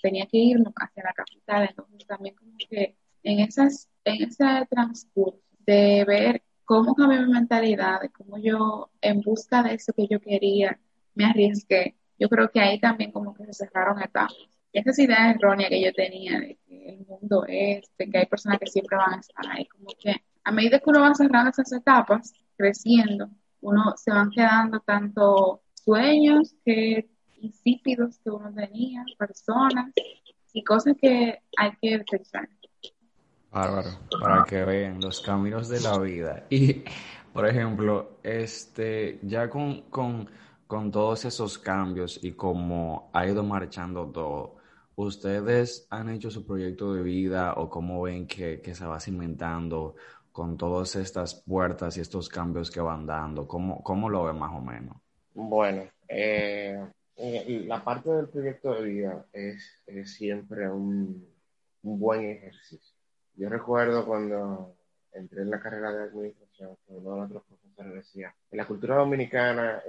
tenía 0.00 0.26
que 0.26 0.38
irme 0.38 0.72
hacia 0.76 1.02
la 1.04 1.12
capital. 1.12 1.68
Entonces 1.68 2.06
también 2.06 2.34
como 2.34 2.56
que 2.70 2.96
en, 3.22 3.40
esas, 3.40 3.88
en 4.04 4.22
ese 4.24 4.44
transcurso 4.70 5.38
de 5.66 6.04
ver 6.06 6.42
cómo 6.64 6.94
cambió 6.94 7.20
mi 7.20 7.32
mentalidad, 7.32 8.00
de 8.00 8.08
cómo 8.08 8.38
yo, 8.38 8.90
en 9.02 9.20
busca 9.20 9.62
de 9.62 9.74
eso 9.74 9.92
que 9.92 10.06
yo 10.08 10.18
quería, 10.18 10.80
me 11.14 11.26
arriesgué. 11.26 11.94
Yo 12.18 12.30
creo 12.30 12.50
que 12.50 12.60
ahí 12.60 12.80
también 12.80 13.12
como 13.12 13.34
que 13.34 13.44
se 13.46 13.66
cerraron 13.66 14.00
etapas. 14.02 14.53
Y 14.74 14.80
esa 14.80 15.02
idea 15.02 15.30
errónea 15.30 15.68
que 15.68 15.80
yo 15.80 15.92
tenía 15.92 16.40
de 16.40 16.58
que 16.66 16.88
el 16.88 17.06
mundo 17.06 17.44
es, 17.46 17.88
de 17.96 18.10
que 18.10 18.18
hay 18.18 18.26
personas 18.26 18.58
que 18.58 18.66
siempre 18.66 18.96
van 18.96 19.14
a 19.14 19.20
estar 19.20 19.46
ahí, 19.48 19.66
como 19.68 19.86
que 19.96 20.16
a 20.42 20.50
medida 20.50 20.80
que 20.80 20.90
uno 20.90 21.00
va 21.00 21.14
cerrando 21.14 21.50
esas 21.50 21.72
etapas, 21.72 22.32
creciendo, 22.56 23.28
uno 23.60 23.94
se 23.96 24.10
van 24.10 24.30
quedando 24.30 24.80
tanto 24.80 25.62
sueños 25.74 26.56
que 26.64 27.08
insípidos 27.40 28.18
que 28.18 28.30
uno 28.30 28.52
tenía, 28.52 29.04
personas 29.16 29.92
y 30.52 30.64
cosas 30.64 30.96
que 31.00 31.40
hay 31.56 31.70
que 31.80 32.04
pensar. 32.10 32.48
Bárbaro, 33.52 33.90
para 34.20 34.42
que 34.42 34.64
vean 34.64 35.00
los 35.00 35.20
caminos 35.20 35.68
de 35.68 35.80
la 35.82 35.96
vida. 36.00 36.46
Y, 36.50 36.82
por 37.32 37.46
ejemplo, 37.46 38.18
este, 38.24 39.20
ya 39.22 39.48
con, 39.48 39.82
con, 39.82 40.28
con 40.66 40.90
todos 40.90 41.24
esos 41.26 41.58
cambios 41.58 42.18
y 42.24 42.32
cómo 42.32 43.10
ha 43.12 43.24
ido 43.24 43.44
marchando 43.44 44.06
todo, 44.06 44.56
¿ustedes 44.96 45.86
han 45.90 46.08
hecho 46.08 46.30
su 46.30 46.46
proyecto 46.46 46.94
de 46.94 47.02
vida 47.02 47.54
o 47.54 47.68
cómo 47.68 48.02
ven 48.02 48.26
que, 48.26 48.60
que 48.60 48.74
se 48.74 48.84
va 48.84 49.00
cimentando 49.00 49.96
con 50.32 50.56
todas 50.56 50.96
estas 50.96 51.34
puertas 51.34 51.96
y 51.96 52.00
estos 52.00 52.28
cambios 52.28 52.70
que 52.70 52.80
van 52.80 53.06
dando? 53.06 53.46
¿Cómo, 53.46 53.82
cómo 53.82 54.08
lo 54.08 54.24
ven 54.24 54.38
más 54.38 54.52
o 54.52 54.60
menos? 54.60 54.96
Bueno, 55.34 55.82
eh, 56.08 56.78
la 57.16 57.82
parte 57.82 58.10
del 58.10 58.28
proyecto 58.28 58.74
de 58.74 58.82
vida 58.82 59.26
es, 59.32 59.82
es 59.86 60.14
siempre 60.14 60.68
un, 60.70 61.26
un 61.82 61.98
buen 61.98 62.24
ejercicio 62.24 62.94
yo 63.36 63.48
recuerdo 63.48 64.06
cuando 64.06 64.76
entré 65.12 65.42
en 65.42 65.50
la 65.50 65.60
carrera 65.60 65.92
de 65.92 66.04
administración, 66.04 66.76
uno 66.86 67.26
de 67.26 67.34
en 67.78 68.58
la 68.58 68.66
cultura 68.66 68.96
dominicana, 68.96 69.82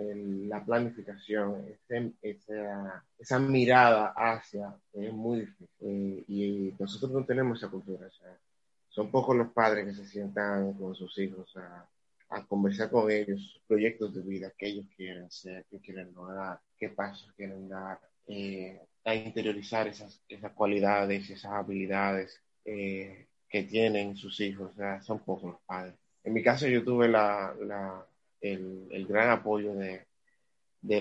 la 0.47 0.63
planificación, 0.63 1.65
esa, 2.21 3.03
esa, 3.17 3.39
mirada 3.39 4.13
hacia 4.15 4.75
es 4.93 5.13
muy 5.13 5.41
difícil. 5.41 5.67
Eh, 5.81 6.23
y 6.27 6.73
nosotros 6.79 7.11
no 7.11 7.25
tenemos 7.25 7.59
esa 7.59 7.69
cultura. 7.69 8.09
son 8.89 9.11
pocos 9.11 9.35
los 9.35 9.51
padres 9.51 9.85
que 9.85 9.93
se 9.93 10.07
sientan 10.07 10.73
con 10.73 10.95
sus 10.95 11.17
hijos 11.19 11.55
a, 11.57 11.87
conversar 12.47 12.89
con 12.89 13.09
ellos, 13.09 13.61
proyectos 13.67 14.13
de 14.13 14.21
vida, 14.21 14.51
qué 14.57 14.67
ellos 14.67 14.87
quieren 14.97 15.23
hacer, 15.25 15.65
qué 15.69 15.79
quieren 15.79 16.13
lograr, 16.13 16.59
qué 16.77 16.89
pasos 16.89 17.31
quieren 17.37 17.69
dar, 17.69 17.99
eh, 18.27 18.81
a 19.05 19.15
interiorizar 19.15 19.87
esas, 19.87 20.21
esas 20.27 20.51
cualidades, 20.51 21.29
esas 21.29 21.51
habilidades 21.53 22.41
eh, 22.65 23.27
que 23.47 23.63
tienen 23.63 24.17
sus 24.17 24.39
hijos, 24.41 24.71
son 25.03 25.19
pocos 25.19 25.51
los 25.51 25.61
padres. 25.61 25.95
En 26.25 26.33
mi 26.33 26.41
caso 26.41 26.67
yo 26.67 26.83
tuve 26.83 27.07
la, 27.07 27.55
el, 28.41 29.05
gran 29.07 29.29
apoyo 29.29 29.75
de, 29.75 30.05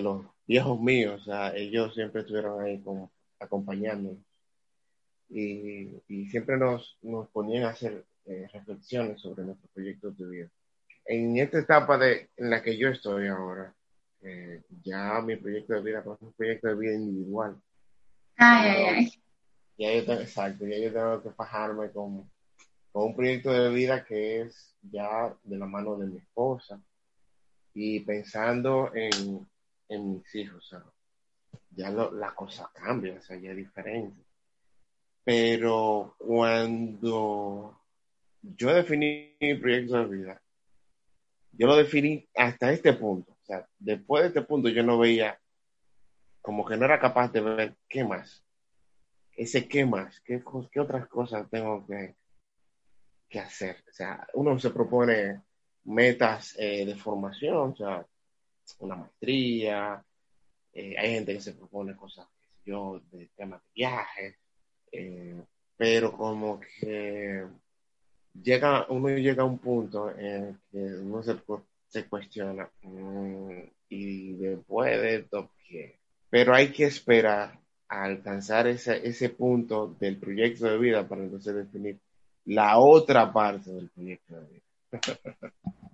los 0.01 0.23
viejos 0.45 0.79
míos, 0.79 1.21
o 1.21 1.25
sea, 1.25 1.55
ellos 1.55 1.95
siempre 1.95 2.21
estuvieron 2.21 2.63
ahí 2.63 2.79
como 2.81 3.11
acompañándonos 3.39 4.19
y, 5.29 5.99
siempre 6.29 6.57
nos, 6.57 6.99
nos, 7.01 7.27
ponían 7.29 7.63
a 7.63 7.69
hacer 7.69 8.05
eh, 8.25 8.47
reflexiones 8.53 9.19
sobre 9.19 9.43
nuestros 9.43 9.71
proyectos 9.71 10.15
de 10.15 10.27
vida. 10.27 10.49
En 11.05 11.37
esta 11.37 11.57
etapa 11.57 11.97
de, 11.97 12.29
en 12.37 12.51
la 12.51 12.61
que 12.61 12.77
yo 12.77 12.89
estoy 12.89 13.27
ahora, 13.27 13.73
eh, 14.21 14.61
ya 14.83 15.21
mi 15.21 15.37
proyecto 15.37 15.73
de 15.73 15.81
vida 15.81 15.99
es 16.01 16.21
un 16.21 16.33
proyecto 16.33 16.67
de 16.67 16.75
vida 16.75 16.93
individual. 16.93 17.59
Ay, 18.37 18.69
ay, 18.69 18.83
ay. 18.83 19.11
Ya 19.77 19.93
yo 19.93 20.05
tengo, 20.05 20.21
exacto, 20.21 20.67
ya 20.67 20.77
yo 20.77 20.93
tengo 20.93 21.23
que 21.23 21.31
fajarme 21.31 21.89
con, 21.91 22.29
con 22.95 23.07
un 23.07 23.13
proyecto 23.13 23.51
de 23.51 23.69
vida 23.71 24.05
que 24.05 24.39
es 24.39 24.73
ya 24.81 25.35
de 25.43 25.57
la 25.57 25.65
mano 25.65 25.97
de 25.97 26.07
mi 26.07 26.17
esposa 26.17 26.81
y 27.73 27.99
pensando 27.99 28.89
en, 28.95 29.45
en 29.89 30.13
mis 30.13 30.33
hijos, 30.33 30.73
ya 31.71 31.89
la 31.89 32.33
cosa 32.33 32.71
cambia, 32.73 33.15
o 33.15 33.21
sea, 33.21 33.35
ya 33.35 33.51
es 33.51 33.57
diferente. 33.57 34.23
Pero 35.25 36.15
cuando 36.17 37.77
yo 38.41 38.73
definí 38.73 39.35
mi 39.41 39.55
proyecto 39.55 39.97
de 39.97 40.15
vida, 40.15 40.41
yo 41.51 41.67
lo 41.67 41.75
definí 41.75 42.25
hasta 42.33 42.71
este 42.71 42.93
punto. 42.93 43.33
O 43.33 43.45
sea, 43.45 43.67
después 43.77 44.21
de 44.23 44.27
este 44.29 44.41
punto 44.43 44.69
yo 44.69 44.83
no 44.83 44.97
veía, 44.97 45.37
como 46.41 46.65
que 46.65 46.77
no 46.77 46.85
era 46.85 46.97
capaz 47.01 47.29
de 47.33 47.41
ver 47.41 47.75
qué 47.89 48.05
más. 48.05 48.41
Ese 49.33 49.67
qué 49.67 49.85
más, 49.85 50.21
qué, 50.21 50.41
qué 50.71 50.79
otras 50.79 51.07
cosas 51.07 51.49
tengo 51.49 51.85
que, 51.85 52.15
que 53.35 53.39
hacer. 53.41 53.83
O 53.89 53.93
sea, 53.93 54.25
uno 54.35 54.57
se 54.57 54.69
propone 54.69 55.41
metas 55.83 56.55
eh, 56.57 56.85
de 56.85 56.95
formación, 56.95 57.71
o 57.71 57.75
sea, 57.75 58.05
una 58.79 58.95
maestría, 58.95 60.03
eh, 60.71 60.95
hay 60.97 61.11
gente 61.15 61.33
que 61.33 61.41
se 61.41 61.53
propone 61.53 61.97
cosas, 61.97 62.27
yo, 62.65 63.01
de 63.11 63.29
temas 63.35 63.61
viajes, 63.73 64.37
eh, 64.89 65.43
pero 65.75 66.13
como 66.13 66.61
que 66.61 67.45
llega, 68.41 68.85
uno 68.87 69.09
llega 69.09 69.43
a 69.43 69.45
un 69.45 69.59
punto 69.59 70.09
en 70.17 70.57
que 70.71 70.77
uno 70.77 71.21
se, 71.21 71.35
se 71.87 72.07
cuestiona 72.07 72.69
mm, 72.83 73.49
y 73.89 74.33
después 74.37 75.01
de 75.01 75.15
esto, 75.17 75.51
Pero 76.29 76.55
hay 76.55 76.71
que 76.71 76.85
esperar 76.85 77.59
a 77.89 78.03
alcanzar 78.05 78.67
ese, 78.67 79.05
ese 79.07 79.29
punto 79.29 79.95
del 79.99 80.17
proyecto 80.17 80.65
de 80.67 80.77
vida 80.77 81.07
para 81.07 81.23
entonces 81.23 81.53
definir 81.55 81.99
la 82.45 82.77
otra 82.77 83.31
parte 83.31 83.71
del 83.71 83.89
proyecto 83.89 84.35
de 84.35 84.61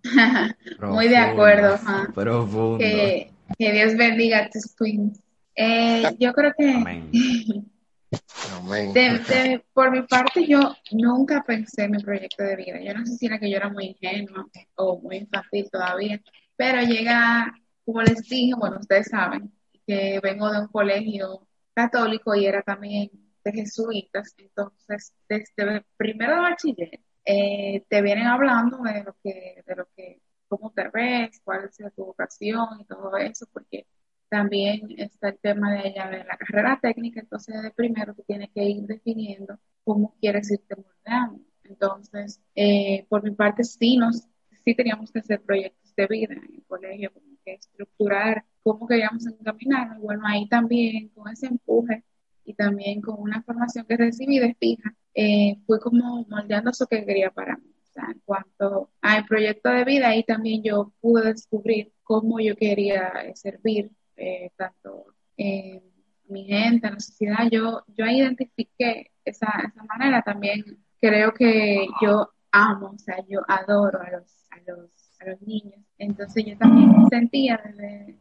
vida. 0.03 0.57
Muy 0.81 1.07
de 1.07 1.17
acuerdo, 1.17 1.79
Profundo. 2.13 2.77
Que, 2.77 3.31
que, 3.57 3.71
Dios 3.71 3.95
bendiga 3.95 4.45
a 4.45 4.49
tus 4.49 4.75
twins. 4.75 5.19
Eh, 5.55 6.03
yo 6.19 6.33
creo 6.33 6.53
que 6.57 7.63
por 9.73 9.91
mi 9.91 10.01
parte, 10.03 10.45
yo 10.47 10.75
nunca 10.91 11.43
pensé 11.45 11.83
en 11.83 11.91
mi 11.91 12.03
proyecto 12.03 12.43
de 12.43 12.55
vida. 12.55 12.81
Yo 12.81 12.93
no 12.93 13.05
sé 13.05 13.15
si 13.15 13.25
era 13.25 13.39
que 13.39 13.49
yo 13.49 13.57
era 13.57 13.69
muy 13.69 13.85
ingenua 13.87 14.45
o 14.75 14.99
muy 14.99 15.17
infantil 15.17 15.69
todavía, 15.71 16.21
pero 16.55 16.81
llega, 16.81 17.53
como 17.85 18.01
les 18.01 18.21
dije, 18.27 18.53
bueno, 18.57 18.77
ustedes 18.79 19.07
saben 19.07 19.51
que 19.87 20.19
vengo 20.21 20.51
de 20.51 20.59
un 20.59 20.67
colegio 20.67 21.47
católico 21.73 22.35
y 22.35 22.45
era 22.45 22.61
también 22.61 23.09
de 23.43 23.51
jesuitas, 23.51 24.33
entonces 24.37 25.13
desde 25.27 25.85
primero 25.97 26.35
de 26.35 26.41
bachiller 26.41 26.99
eh, 27.25 27.85
te 27.89 28.01
vienen 28.01 28.27
hablando 28.27 28.77
de 28.83 29.03
lo 29.03 29.15
que, 29.23 29.63
de 29.65 29.75
lo 29.75 29.87
que, 29.95 30.21
cómo 30.47 30.71
te 30.71 30.89
ves, 30.89 31.41
cuál 31.43 31.65
es 31.65 31.77
tu 31.95 32.05
vocación 32.05 32.67
y 32.81 32.85
todo 32.85 33.15
eso, 33.17 33.47
porque 33.53 33.87
también 34.29 34.87
está 34.97 35.29
el 35.29 35.39
tema 35.39 35.73
de 35.73 35.89
ella 35.89 36.09
de 36.09 36.23
la 36.23 36.37
carrera 36.37 36.79
técnica, 36.81 37.19
entonces 37.19 37.61
de 37.61 37.71
primero 37.71 38.15
tú 38.15 38.23
tienes 38.23 38.49
que 38.53 38.63
ir 38.63 38.83
definiendo 38.83 39.59
cómo 39.83 40.15
quieres 40.19 40.49
irte 40.51 40.75
moldeando. 40.75 41.43
Entonces, 41.63 42.41
eh, 42.55 43.05
por 43.09 43.23
mi 43.23 43.31
parte, 43.31 43.63
sí, 43.63 43.97
nos, 43.97 44.27
sí 44.65 44.75
teníamos 44.75 45.11
que 45.11 45.19
hacer 45.19 45.41
proyectos 45.41 45.93
de 45.95 46.07
vida 46.07 46.33
en 46.33 46.55
el 46.55 46.63
colegio, 46.65 47.13
como 47.13 47.27
que 47.43 47.53
estructurar 47.55 48.45
cómo 48.63 48.87
queríamos 48.87 49.25
encaminarnos. 49.27 49.99
Bueno, 49.99 50.23
ahí 50.25 50.47
también 50.47 51.09
con 51.09 51.29
ese 51.31 51.47
empuje 51.47 52.03
y 52.45 52.53
también 52.53 53.01
con 53.01 53.19
una 53.19 53.41
formación 53.43 53.85
que 53.85 53.97
recibí 53.97 54.39
de 54.39 54.55
fija, 54.55 54.93
eh, 55.13 55.57
fui 55.65 55.79
como 55.79 56.25
moldeando 56.29 56.71
eso 56.71 56.87
que 56.87 57.05
quería 57.05 57.31
para 57.31 57.57
mí. 57.57 57.71
O 57.89 57.93
sea, 57.93 58.05
en 58.11 58.21
cuanto 58.25 58.89
al 59.01 59.25
proyecto 59.25 59.69
de 59.69 59.83
vida, 59.83 60.09
ahí 60.09 60.23
también 60.23 60.63
yo 60.63 60.93
pude 61.01 61.33
descubrir 61.33 61.91
cómo 62.03 62.39
yo 62.39 62.55
quería 62.55 63.11
servir 63.35 63.91
eh, 64.15 64.51
tanto 64.55 65.07
en 65.37 65.81
mi 66.27 66.45
gente, 66.45 66.87
en 66.87 66.93
la 66.93 66.99
sociedad, 66.99 67.49
yo, 67.51 67.83
yo 67.87 68.05
identifiqué 68.05 69.11
esa, 69.25 69.47
esa 69.67 69.83
manera 69.83 70.21
también. 70.21 70.63
Creo 70.99 71.33
que 71.33 71.87
yo 72.01 72.29
amo, 72.51 72.91
o 72.95 72.99
sea, 72.99 73.17
yo 73.27 73.41
adoro 73.47 73.99
a 74.01 74.11
los, 74.11 74.45
a 74.51 74.59
los, 74.67 74.89
a 75.19 75.25
los 75.25 75.41
niños. 75.41 75.81
Entonces 75.97 76.45
yo 76.45 76.57
también 76.57 76.91
sentía 77.09 77.59
desde, 77.63 78.17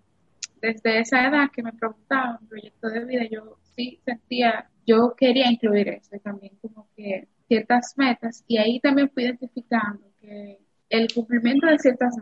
desde 0.60 1.00
esa 1.00 1.26
edad 1.28 1.50
que 1.52 1.62
me 1.62 1.72
preguntaba 1.72 2.38
un 2.40 2.48
proyecto 2.48 2.88
de 2.88 3.04
vida, 3.04 3.24
yo 3.30 3.58
sí 3.74 4.00
sentía, 4.04 4.70
yo 4.86 5.14
quería 5.16 5.50
incluir 5.50 5.88
eso 5.88 6.16
también 6.22 6.56
como 6.60 6.88
que 6.96 7.28
ciertas 7.48 7.94
metas 7.96 8.44
y 8.46 8.58
ahí 8.58 8.80
también 8.80 9.10
fui 9.10 9.24
identificando 9.24 10.06
que 10.20 10.58
el 10.88 11.08
cumplimiento 11.12 11.66
de 11.66 11.78
ciertas 11.78 12.14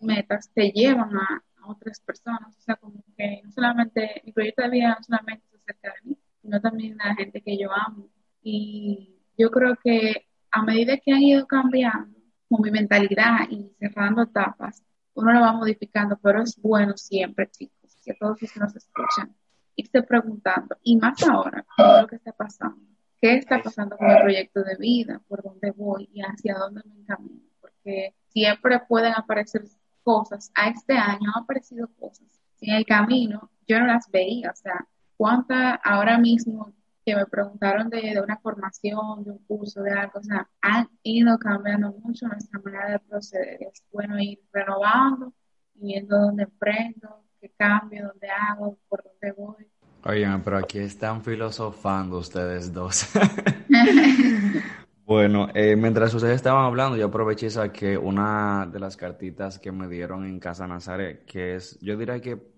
metas 0.00 0.50
te 0.54 0.70
llevan 0.70 1.14
a, 1.16 1.42
otras 1.66 1.98
personas, 2.00 2.54
o 2.58 2.60
sea, 2.60 2.76
como 2.76 3.02
que 3.16 3.40
no 3.42 3.50
solamente, 3.50 4.20
mi 4.26 4.32
proyecto 4.32 4.64
de 4.64 4.68
vida 4.68 4.88
no 4.98 5.02
solamente 5.02 5.46
se 5.48 5.56
acerca 5.56 5.94
de 5.94 6.10
mí, 6.10 6.18
sino 6.42 6.60
también 6.60 6.98
de 6.98 7.04
la 7.04 7.14
gente 7.14 7.40
que 7.40 7.56
yo 7.56 7.72
amo. 7.72 8.10
Y 8.42 9.16
yo 9.38 9.50
creo 9.50 9.74
que 9.82 10.26
a 10.50 10.62
medida 10.62 10.98
que 10.98 11.10
han 11.10 11.22
ido 11.22 11.46
cambiando 11.46 12.18
como 12.50 12.64
mi 12.64 12.70
mentalidad 12.70 13.48
y 13.48 13.70
cerrando 13.78 14.24
etapas, 14.24 14.82
uno 15.14 15.32
lo 15.32 15.40
va 15.40 15.52
modificando, 15.52 16.18
pero 16.22 16.42
es 16.42 16.56
bueno 16.60 16.96
siempre, 16.96 17.50
chicos, 17.50 17.96
que 18.04 18.14
todos 18.14 18.38
nos 18.56 18.76
escuchan, 18.76 19.34
irse 19.76 20.02
preguntando, 20.02 20.76
y 20.82 20.96
más 20.96 21.22
ahora, 21.22 21.64
¿qué 21.76 21.82
es 21.82 22.02
lo 22.02 22.06
que 22.06 22.16
está 22.16 22.32
pasando? 22.32 22.82
¿Qué 23.20 23.36
está 23.36 23.62
pasando 23.62 23.96
con 23.96 24.10
el 24.10 24.22
proyecto 24.22 24.62
de 24.62 24.76
vida? 24.76 25.20
¿Por 25.26 25.42
dónde 25.42 25.70
voy 25.70 26.10
y 26.12 26.20
hacia 26.20 26.54
dónde 26.54 26.82
me 26.84 27.00
encamino? 27.00 27.40
Porque 27.60 28.14
siempre 28.28 28.80
pueden 28.86 29.14
aparecer 29.16 29.64
cosas, 30.02 30.50
a 30.54 30.68
este 30.68 30.92
año 30.92 31.30
han 31.34 31.42
aparecido 31.42 31.88
cosas 31.98 32.26
en 32.60 32.74
el 32.74 32.84
camino, 32.84 33.50
yo 33.66 33.80
no 33.80 33.86
las 33.86 34.10
veía, 34.10 34.50
o 34.50 34.56
sea, 34.56 34.86
cuántas 35.16 35.78
ahora 35.82 36.18
mismo 36.18 36.72
que 37.04 37.14
me 37.14 37.26
preguntaron 37.26 37.90
de, 37.90 38.20
una 38.22 38.38
formación, 38.38 39.24
de 39.24 39.32
un 39.32 39.38
curso, 39.46 39.82
de 39.82 39.92
algo, 39.92 40.20
o 40.20 40.22
sea, 40.22 40.48
han 40.60 40.88
ido 41.02 41.38
cambiando 41.38 41.92
mucho 41.92 42.26
nuestra 42.26 42.60
manera 42.60 42.92
de 42.92 42.98
proceder. 43.00 43.62
Es 43.62 43.82
bueno 43.92 44.18
ir 44.18 44.40
renovando, 44.52 45.34
viendo 45.74 46.18
dónde 46.18 46.44
emprendo, 46.44 47.24
qué 47.40 47.50
cambio, 47.56 48.08
dónde 48.08 48.28
hago, 48.30 48.78
por 48.88 49.04
dónde 49.04 49.32
voy. 49.32 49.66
Oigan, 50.06 50.42
pero 50.42 50.58
aquí 50.58 50.78
están 50.78 51.22
filosofando 51.22 52.18
ustedes 52.18 52.72
dos. 52.72 53.06
Bueno, 55.06 55.48
eh, 55.52 55.76
mientras 55.76 56.14
ustedes 56.14 56.36
estaban 56.36 56.64
hablando, 56.64 56.96
yo 56.96 57.06
aproveché 57.06 57.48
y 57.48 57.50
saqué 57.50 57.98
una 57.98 58.66
de 58.72 58.80
las 58.80 58.96
cartitas 58.96 59.58
que 59.58 59.70
me 59.70 59.86
dieron 59.86 60.24
en 60.24 60.40
Casa 60.40 60.66
Nazaret, 60.66 61.26
que 61.26 61.56
es, 61.56 61.78
yo 61.80 61.98
diría 61.98 62.18
que 62.22 62.53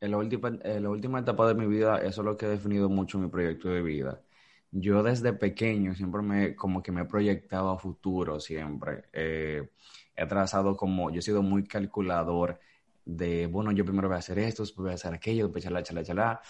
en 0.00 0.10
la 0.10 0.16
última, 0.16 0.48
en 0.62 0.82
la 0.82 0.90
última 0.90 1.20
etapa 1.20 1.46
de 1.48 1.54
mi 1.54 1.66
vida, 1.66 1.98
eso 1.98 2.22
es 2.22 2.24
lo 2.24 2.36
que 2.36 2.46
ha 2.46 2.48
definido 2.48 2.88
mucho 2.88 3.18
mi 3.18 3.28
proyecto 3.28 3.68
de 3.68 3.82
vida. 3.82 4.22
Yo 4.70 5.02
desde 5.02 5.32
pequeño 5.32 5.94
siempre 5.94 6.22
me, 6.22 6.56
como 6.56 6.82
que 6.82 6.92
me 6.92 7.02
he 7.02 7.04
proyectado 7.04 7.70
a 7.70 7.78
futuro, 7.78 8.40
siempre. 8.40 9.04
Eh, 9.12 9.70
he 10.16 10.26
trazado 10.26 10.76
como, 10.76 11.10
yo 11.10 11.18
he 11.20 11.22
sido 11.22 11.42
muy 11.42 11.64
calculador 11.64 12.60
de, 13.04 13.46
bueno, 13.46 13.72
yo 13.72 13.84
primero 13.84 14.08
voy 14.08 14.16
a 14.16 14.18
hacer 14.20 14.38
esto, 14.38 14.62
después 14.62 14.84
voy 14.84 14.92
a 14.92 14.94
hacer 14.94 15.14
aquello, 15.14 15.46
después 15.46 15.64
chala, 15.64 15.82
chala, 15.82 16.04
chala. 16.04 16.40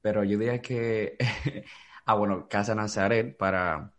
Pero 0.00 0.24
yo 0.24 0.38
diría 0.38 0.60
que, 0.60 1.16
ah, 2.06 2.14
bueno, 2.14 2.48
Casa 2.48 2.74
Nazaret, 2.74 3.36
para 3.36 3.92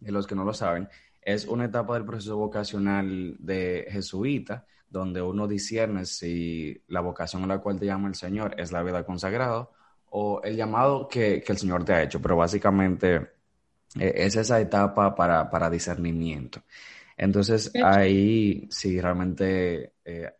los 0.00 0.26
que 0.26 0.34
no 0.34 0.44
lo 0.44 0.54
saben, 0.54 0.88
es 1.22 1.46
una 1.46 1.66
etapa 1.66 1.94
del 1.94 2.04
proceso 2.04 2.36
vocacional 2.36 3.36
de 3.38 3.86
jesuita, 3.90 4.66
donde 4.90 5.22
uno 5.22 5.48
discierne 5.48 6.04
si 6.04 6.82
la 6.88 7.00
vocación 7.00 7.44
a 7.44 7.46
la 7.46 7.58
cual 7.58 7.78
te 7.78 7.86
llama 7.86 8.08
el 8.08 8.14
Señor 8.14 8.54
es 8.58 8.72
la 8.72 8.82
vida 8.82 9.04
consagrada 9.04 9.68
o 10.10 10.42
el 10.42 10.56
llamado 10.56 11.08
que, 11.08 11.42
el 11.46 11.58
Señor 11.58 11.84
te 11.84 11.94
ha 11.94 12.02
hecho, 12.02 12.20
pero 12.20 12.36
básicamente 12.36 13.14
eh, 13.98 14.12
es 14.16 14.36
esa 14.36 14.60
etapa 14.60 15.14
para, 15.14 15.70
discernimiento. 15.70 16.62
Entonces 17.16 17.72
ahí 17.82 18.66
sí, 18.70 19.00
realmente 19.00 19.94
eh, 20.04 20.32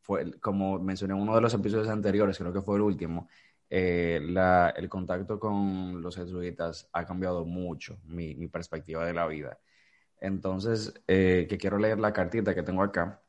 fue, 0.00 0.38
como 0.40 0.78
mencioné 0.78 1.14
en 1.14 1.20
uno 1.20 1.34
de 1.34 1.40
los 1.40 1.54
episodios 1.54 1.88
anteriores, 1.88 2.36
creo 2.38 2.52
que 2.52 2.62
fue 2.62 2.76
el 2.76 2.82
último, 2.82 3.28
eh, 3.74 4.20
el 4.76 4.88
contacto 4.90 5.40
con 5.40 6.02
los 6.02 6.14
jesuitas 6.14 6.90
ha 6.92 7.06
cambiado 7.06 7.46
mucho 7.46 7.98
mi, 8.04 8.34
perspectiva 8.48 9.06
de 9.06 9.14
la 9.14 9.26
vida. 9.26 9.58
Entonces, 10.20 10.92
eh, 11.08 11.46
que 11.48 11.56
quiero 11.56 11.78
leer 11.78 11.98
la 11.98 12.12
cartita 12.12 12.54
que 12.54 12.62
tengo 12.62 12.82
acá. 12.82 13.22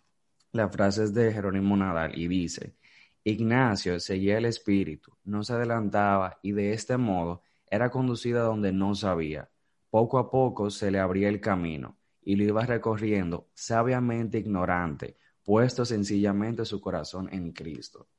La 0.54 0.70
frase 0.70 1.06
es 1.06 1.16
de 1.16 1.34
Jerónimo 1.34 1.76
Nadal 1.76 2.16
y 2.16 2.28
dice, 2.28 2.76
Ignacio 3.24 4.00
seguía 4.00 4.38
el 4.38 4.46
espíritu, 4.46 5.18
no 5.24 5.44
se 5.44 5.54
adelantaba 5.54 6.38
y 6.44 6.52
de 6.52 6.74
este 6.74 6.96
modo 6.96 7.42
era 7.66 7.90
conducida 7.90 8.44
donde 8.44 8.72
no 8.72 8.94
sabía. 8.94 9.50
Poco 9.90 10.20
a 10.20 10.30
poco 10.30 10.70
se 10.70 10.92
le 10.92 11.00
abría 11.00 11.28
el 11.30 11.42
camino 11.42 11.98
y 12.22 12.36
lo 12.36 12.44
iba 12.44 12.68
recorriendo 12.68 13.50
sabiamente 13.56 14.38
ignorante, 14.38 15.18
puesto 15.44 15.86
sencillamente 15.86 16.66
su 16.66 16.80
corazón 16.80 17.30
en 17.34 17.52
Cristo. 17.52 18.10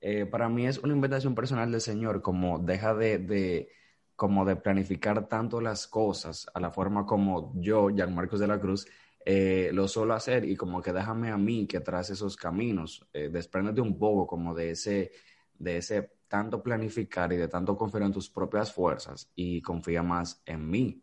Eh, 0.00 0.26
para 0.26 0.48
mí 0.48 0.68
es 0.68 0.78
una 0.78 0.94
invitación 0.94 1.34
personal 1.34 1.72
del 1.72 1.80
Señor, 1.80 2.22
como 2.22 2.60
deja 2.60 2.94
de, 2.94 3.68
como 4.14 4.44
de 4.44 4.54
planificar 4.54 5.26
tanto 5.26 5.60
las 5.60 5.88
cosas 5.88 6.46
a 6.54 6.60
la 6.60 6.70
forma 6.70 7.04
como 7.04 7.52
yo, 7.56 7.88
Jan 7.96 8.14
Marcos 8.14 8.38
de 8.38 8.46
la 8.46 8.60
Cruz, 8.60 8.86
eh, 9.24 9.70
lo 9.72 9.88
suelo 9.88 10.14
hacer 10.14 10.44
y 10.44 10.56
como 10.56 10.82
que 10.82 10.92
déjame 10.92 11.30
a 11.30 11.36
mí 11.36 11.66
que 11.66 11.80
tras 11.80 12.10
esos 12.10 12.36
caminos, 12.36 13.06
eh, 13.12 13.28
despréndete 13.32 13.80
un 13.80 13.98
poco 13.98 14.26
como 14.26 14.54
de 14.54 14.70
ese, 14.70 15.12
de 15.58 15.78
ese 15.78 16.10
tanto 16.28 16.62
planificar 16.62 17.32
y 17.32 17.36
de 17.36 17.48
tanto 17.48 17.76
confiar 17.76 18.04
en 18.04 18.12
tus 18.12 18.28
propias 18.28 18.72
fuerzas 18.72 19.30
y 19.34 19.62
confía 19.62 20.02
más 20.02 20.42
en 20.46 20.68
mí. 20.68 21.02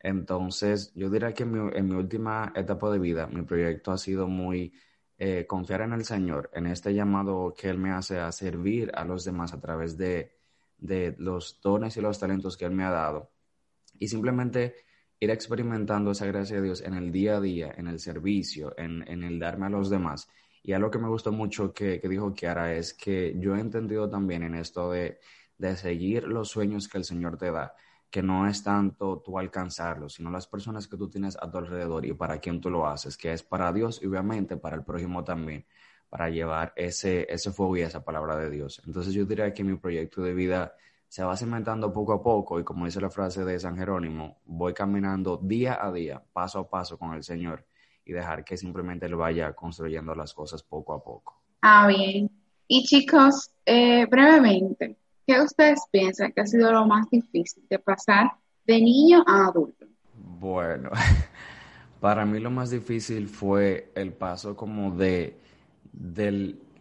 Entonces, 0.00 0.92
yo 0.94 1.10
diría 1.10 1.32
que 1.32 1.44
en 1.44 1.52
mi, 1.52 1.70
en 1.74 1.88
mi 1.88 1.94
última 1.94 2.52
etapa 2.56 2.90
de 2.90 2.98
vida, 2.98 3.26
mi 3.26 3.42
proyecto 3.42 3.92
ha 3.92 3.98
sido 3.98 4.26
muy 4.26 4.72
eh, 5.24 5.46
confiar 5.46 5.82
en 5.82 5.92
el 5.92 6.04
Señor, 6.04 6.50
en 6.52 6.66
este 6.66 6.92
llamado 6.92 7.54
que 7.56 7.68
Él 7.68 7.78
me 7.78 7.92
hace 7.92 8.18
a 8.18 8.32
servir 8.32 8.90
a 8.92 9.04
los 9.04 9.24
demás 9.24 9.52
a 9.52 9.60
través 9.60 9.96
de, 9.96 10.36
los 11.18 11.60
dones 11.60 11.96
y 11.96 12.00
los 12.00 12.18
talentos 12.18 12.56
que 12.56 12.64
Él 12.64 12.72
me 12.72 12.82
ha 12.82 12.90
dado. 12.90 13.30
Y 14.00 14.08
simplemente 14.08 14.74
ir 15.22 15.30
experimentando 15.30 16.10
esa 16.10 16.26
gracia 16.26 16.56
de 16.56 16.62
Dios 16.62 16.80
en 16.80 16.94
el 16.94 17.12
día 17.12 17.36
a 17.36 17.40
día, 17.40 17.72
en 17.76 17.86
el 17.86 18.00
servicio, 18.00 18.74
en, 18.76 19.06
el 19.06 19.38
darme 19.38 19.66
a 19.66 19.70
los 19.70 19.88
demás. 19.88 20.28
Y 20.64 20.72
algo 20.72 20.90
que 20.90 20.98
me 20.98 21.08
gustó 21.08 21.30
mucho 21.30 21.72
que, 21.72 22.00
que, 22.00 22.08
dijo 22.08 22.34
Kiara 22.34 22.74
es 22.74 22.92
que 22.92 23.32
yo 23.38 23.54
he 23.54 23.60
entendido 23.60 24.10
también 24.10 24.42
en 24.42 24.56
esto 24.56 24.90
de, 24.90 25.20
de 25.58 25.76
seguir 25.76 26.24
los 26.24 26.48
sueños 26.48 26.88
que 26.88 26.98
el 26.98 27.04
Señor 27.04 27.38
te 27.38 27.52
da 27.52 27.72
que 28.10 28.20
no 28.22 28.48
es 28.48 28.64
tanto 28.64 29.22
tú 29.24 29.38
alcanzarlo, 29.38 30.08
sino 30.08 30.30
las 30.30 30.48
personas 30.48 30.86
que 30.88 30.96
tú 30.96 31.08
tienes 31.08 31.36
a 31.40 31.50
tu 31.50 31.56
alrededor 31.56 32.04
y 32.04 32.12
para 32.12 32.38
quién 32.40 32.60
tú 32.60 32.68
lo 32.68 32.86
haces, 32.86 33.16
que 33.16 33.32
es 33.32 33.42
para 33.44 33.72
Dios 33.72 34.00
y 34.02 34.06
obviamente 34.06 34.56
para 34.56 34.76
el 34.76 34.84
prójimo 34.84 35.24
también, 35.24 35.64
para 36.10 36.28
llevar 36.28 36.74
ese, 36.76 37.26
ese 37.32 37.52
fuego 37.52 37.76
y 37.76 37.82
esa 37.82 38.04
palabra 38.04 38.36
de 38.36 38.50
Dios. 38.50 38.82
Entonces 38.86 39.14
yo 39.14 39.24
diría 39.24 39.54
que 39.54 39.64
mi 39.64 39.76
proyecto 39.76 40.20
de 40.22 40.34
vida 40.34 40.74
se 41.12 41.22
va 41.22 41.36
cimentando 41.36 41.92
poco 41.92 42.14
a 42.14 42.22
poco 42.22 42.58
y 42.58 42.64
como 42.64 42.86
dice 42.86 42.98
la 42.98 43.10
frase 43.10 43.44
de 43.44 43.60
San 43.60 43.76
Jerónimo, 43.76 44.38
voy 44.46 44.72
caminando 44.72 45.36
día 45.36 45.78
a 45.78 45.92
día, 45.92 46.22
paso 46.32 46.60
a 46.60 46.70
paso 46.70 46.96
con 46.96 47.12
el 47.12 47.22
Señor 47.22 47.66
y 48.06 48.12
dejar 48.12 48.44
que 48.44 48.56
simplemente 48.56 49.04
Él 49.04 49.16
vaya 49.16 49.52
construyendo 49.52 50.14
las 50.14 50.32
cosas 50.32 50.62
poco 50.62 50.94
a 50.94 51.04
poco. 51.04 51.42
Ah, 51.60 51.86
bien. 51.86 52.30
Y 52.66 52.84
chicos, 52.84 53.50
eh, 53.66 54.06
brevemente, 54.06 54.96
¿Qué 55.26 55.38
ustedes 55.38 55.82
piensan 55.90 56.32
que 56.32 56.40
ha 56.40 56.46
sido 56.46 56.72
lo 56.72 56.86
más 56.86 57.08
difícil 57.10 57.64
de 57.68 57.78
pasar 57.78 58.32
de 58.66 58.80
niño 58.80 59.22
a 59.26 59.48
adulto? 59.48 59.86
Bueno, 60.14 60.90
para 62.00 62.24
mí 62.24 62.40
lo 62.40 62.50
más 62.50 62.70
difícil 62.70 63.28
fue 63.28 63.92
el 63.94 64.14
paso 64.14 64.56
como 64.56 64.90
de, 64.96 65.38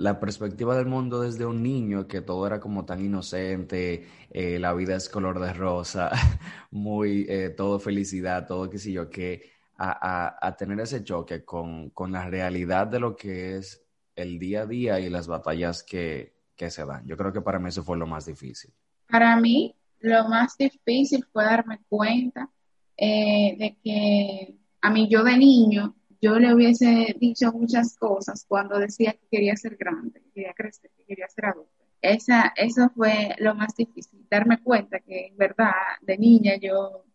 la 0.02 0.20
perspectiva 0.20 0.76
del 0.76 0.88
mundo 0.88 1.22
desde 1.22 1.46
un 1.46 1.62
niño, 1.62 2.08
que 2.08 2.22
todo 2.22 2.48
era 2.48 2.60
como 2.60 2.86
tan 2.86 3.06
inocente, 3.06 4.08
eh, 4.32 4.58
la 4.58 4.74
vida 4.74 4.96
es 4.96 5.08
color 5.10 5.40
de 5.40 5.54
rosa, 5.54 6.10
muy, 6.72 7.28
eh, 7.30 7.52
todo 7.52 7.80
felicidad, 7.80 8.48
todo 8.48 8.68
qué 8.68 8.80
sé 8.80 8.92
yo, 8.92 9.10
que 9.10 9.52
a, 9.78 10.56
tener 10.58 10.80
ese 10.80 11.04
choque 11.04 11.44
con, 11.44 11.90
con 11.92 12.12
la 12.12 12.30
realidad 12.30 12.88
de 12.88 13.00
lo 13.00 13.16
que 13.16 13.58
es 13.58 13.84
el 14.16 14.38
día 14.38 14.62
a 14.62 14.66
día 14.66 15.00
y 15.00 15.10
las 15.10 15.28
batallas 15.28 15.84
que, 15.84 16.34
que 16.56 16.70
se 16.70 16.86
dan. 16.86 17.06
Yo 17.08 17.18
creo 17.18 17.32
que 17.32 17.42
para 17.42 17.60
mí 17.60 17.70
eso 17.70 17.84
fue 17.84 17.98
lo 17.98 18.06
más 18.06 18.26
difícil. 18.26 18.72
Para 19.08 19.36
mí, 19.38 19.76
lo 20.00 20.28
más 20.28 20.58
difícil 20.58 21.26
fue 21.32 21.44
darme 21.44 21.80
cuenta 21.90 22.50
eh, 22.98 23.56
de 23.58 23.78
que 23.84 24.56
a 24.82 24.90
mí 24.90 25.08
yo 25.10 25.24
de 25.24 25.38
niño, 25.38 25.96
yo 26.22 26.38
le 26.38 26.54
hubiese 26.54 27.16
dicho 27.20 27.52
muchas 27.52 27.98
cosas 27.98 28.46
cuando 28.48 28.78
decía 28.78 29.14
que 29.14 29.28
quería 29.30 29.56
ser 29.56 29.76
grande, 29.76 30.22
que 30.22 30.32
quería 30.32 30.54
crecer, 30.54 30.92
que 30.96 31.06
quería 31.06 31.28
ser 31.28 31.46
adulto. 31.46 31.72
Esa, 32.00 32.54
eso 32.56 32.90
fue 32.96 33.36
lo 33.40 33.56
más 33.56 33.76
difícil, 33.76 34.26
darme 34.30 34.62
cuenta 34.62 35.00
que 35.00 35.28
en 35.28 35.38
verdad 35.38 35.74
de 36.02 36.18
niña 36.18 36.56
yo 36.58 37.06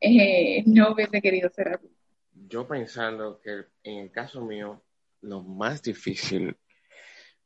eh, 0.00 0.62
no 0.66 0.92
hubiese 0.92 1.20
querido 1.20 1.50
ser 1.50 1.68
adulto. 1.68 1.96
Yo 2.32 2.66
pensando 2.66 3.40
que 3.40 3.66
en 3.82 3.98
el 3.98 4.10
caso 4.10 4.42
mío, 4.42 4.82
lo 5.22 5.42
más 5.42 5.82
difícil 5.82 6.56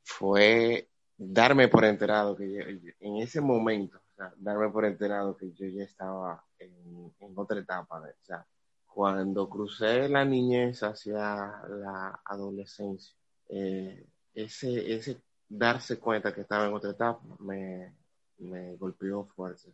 fue 0.03 0.88
darme 1.16 1.68
por 1.68 1.85
enterado 1.85 2.37
que 2.37 2.94
en 2.99 3.16
ese 3.18 3.40
momento, 3.40 4.01
darme 4.37 4.68
por 4.70 4.85
enterado 4.85 5.37
que 5.37 5.53
yo 5.53 5.66
ya 5.66 5.85
estaba 5.85 6.44
en, 6.59 7.12
otra 7.37 7.61
etapa, 7.61 8.01
o 8.01 8.25
sea, 8.25 8.46
cuando 8.92 9.48
crucé 9.48 10.09
la 10.09 10.24
niñez 10.24 10.83
hacia 10.83 11.62
la 11.68 12.20
adolescencia, 12.24 13.14
eh, 13.48 14.07
ese, 14.35 14.94
ese 14.94 15.22
darse 15.48 15.98
cuenta 15.98 16.35
que 16.35 16.42
estaba 16.42 16.66
en 16.66 16.74
otra 16.74 16.90
etapa 16.90 17.20
me, 17.40 17.94
me 18.38 18.76
golpeó 18.76 19.24
fuerte, 19.26 19.72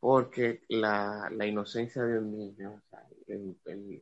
porque 0.00 0.62
la, 0.68 1.28
la, 1.30 1.46
inocencia 1.46 2.02
de 2.02 2.18
un 2.18 2.36
niño, 2.36 2.82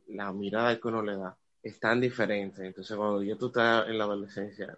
la 0.07 0.31
mirada 0.31 0.79
que 0.79 0.87
uno 0.87 1.01
le 1.01 1.17
da, 1.17 1.37
es 1.63 1.79
tan 1.79 1.99
diferente. 1.99 2.65
Entonces, 2.65 2.95
cuando 2.95 3.23
yo 3.23 3.37
tú 3.37 3.47
estás 3.47 3.87
en 3.87 3.97
la 3.97 4.03
adolescencia, 4.03 4.77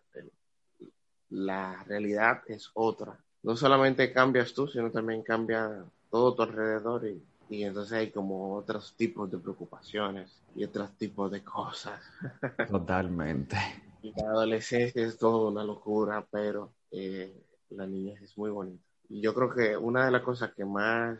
la 1.29 1.83
realidad 1.83 2.41
es 2.47 2.71
otra. 2.73 3.19
No 3.43 3.55
solamente 3.55 4.11
cambias 4.11 4.53
tú, 4.53 4.67
sino 4.67 4.91
también 4.91 5.23
cambia 5.23 5.85
todo 6.09 6.35
tu 6.35 6.41
alrededor 6.41 7.05
y, 7.05 7.21
entonces 7.49 7.93
hay 7.93 8.11
como 8.11 8.55
otros 8.55 8.95
tipos 8.95 9.29
de 9.31 9.37
preocupaciones 9.37 10.41
y 10.55 10.63
otros 10.63 10.95
tipos 10.97 11.31
de 11.31 11.43
cosas. 11.43 12.01
Totalmente. 12.69 13.57
y 14.01 14.11
la 14.11 14.29
adolescencia 14.29 15.05
es 15.05 15.17
toda 15.17 15.49
una 15.49 15.63
locura, 15.63 16.25
pero 16.29 16.73
eh, 16.91 17.33
la 17.69 17.85
niñez 17.85 18.21
es 18.21 18.37
muy 18.37 18.51
bonita. 18.51 18.83
Y 19.09 19.21
yo 19.21 19.33
creo 19.33 19.49
que 19.49 19.75
una 19.75 20.05
de 20.05 20.11
las 20.11 20.21
cosas 20.21 20.53
que 20.53 20.65
más 20.65 21.19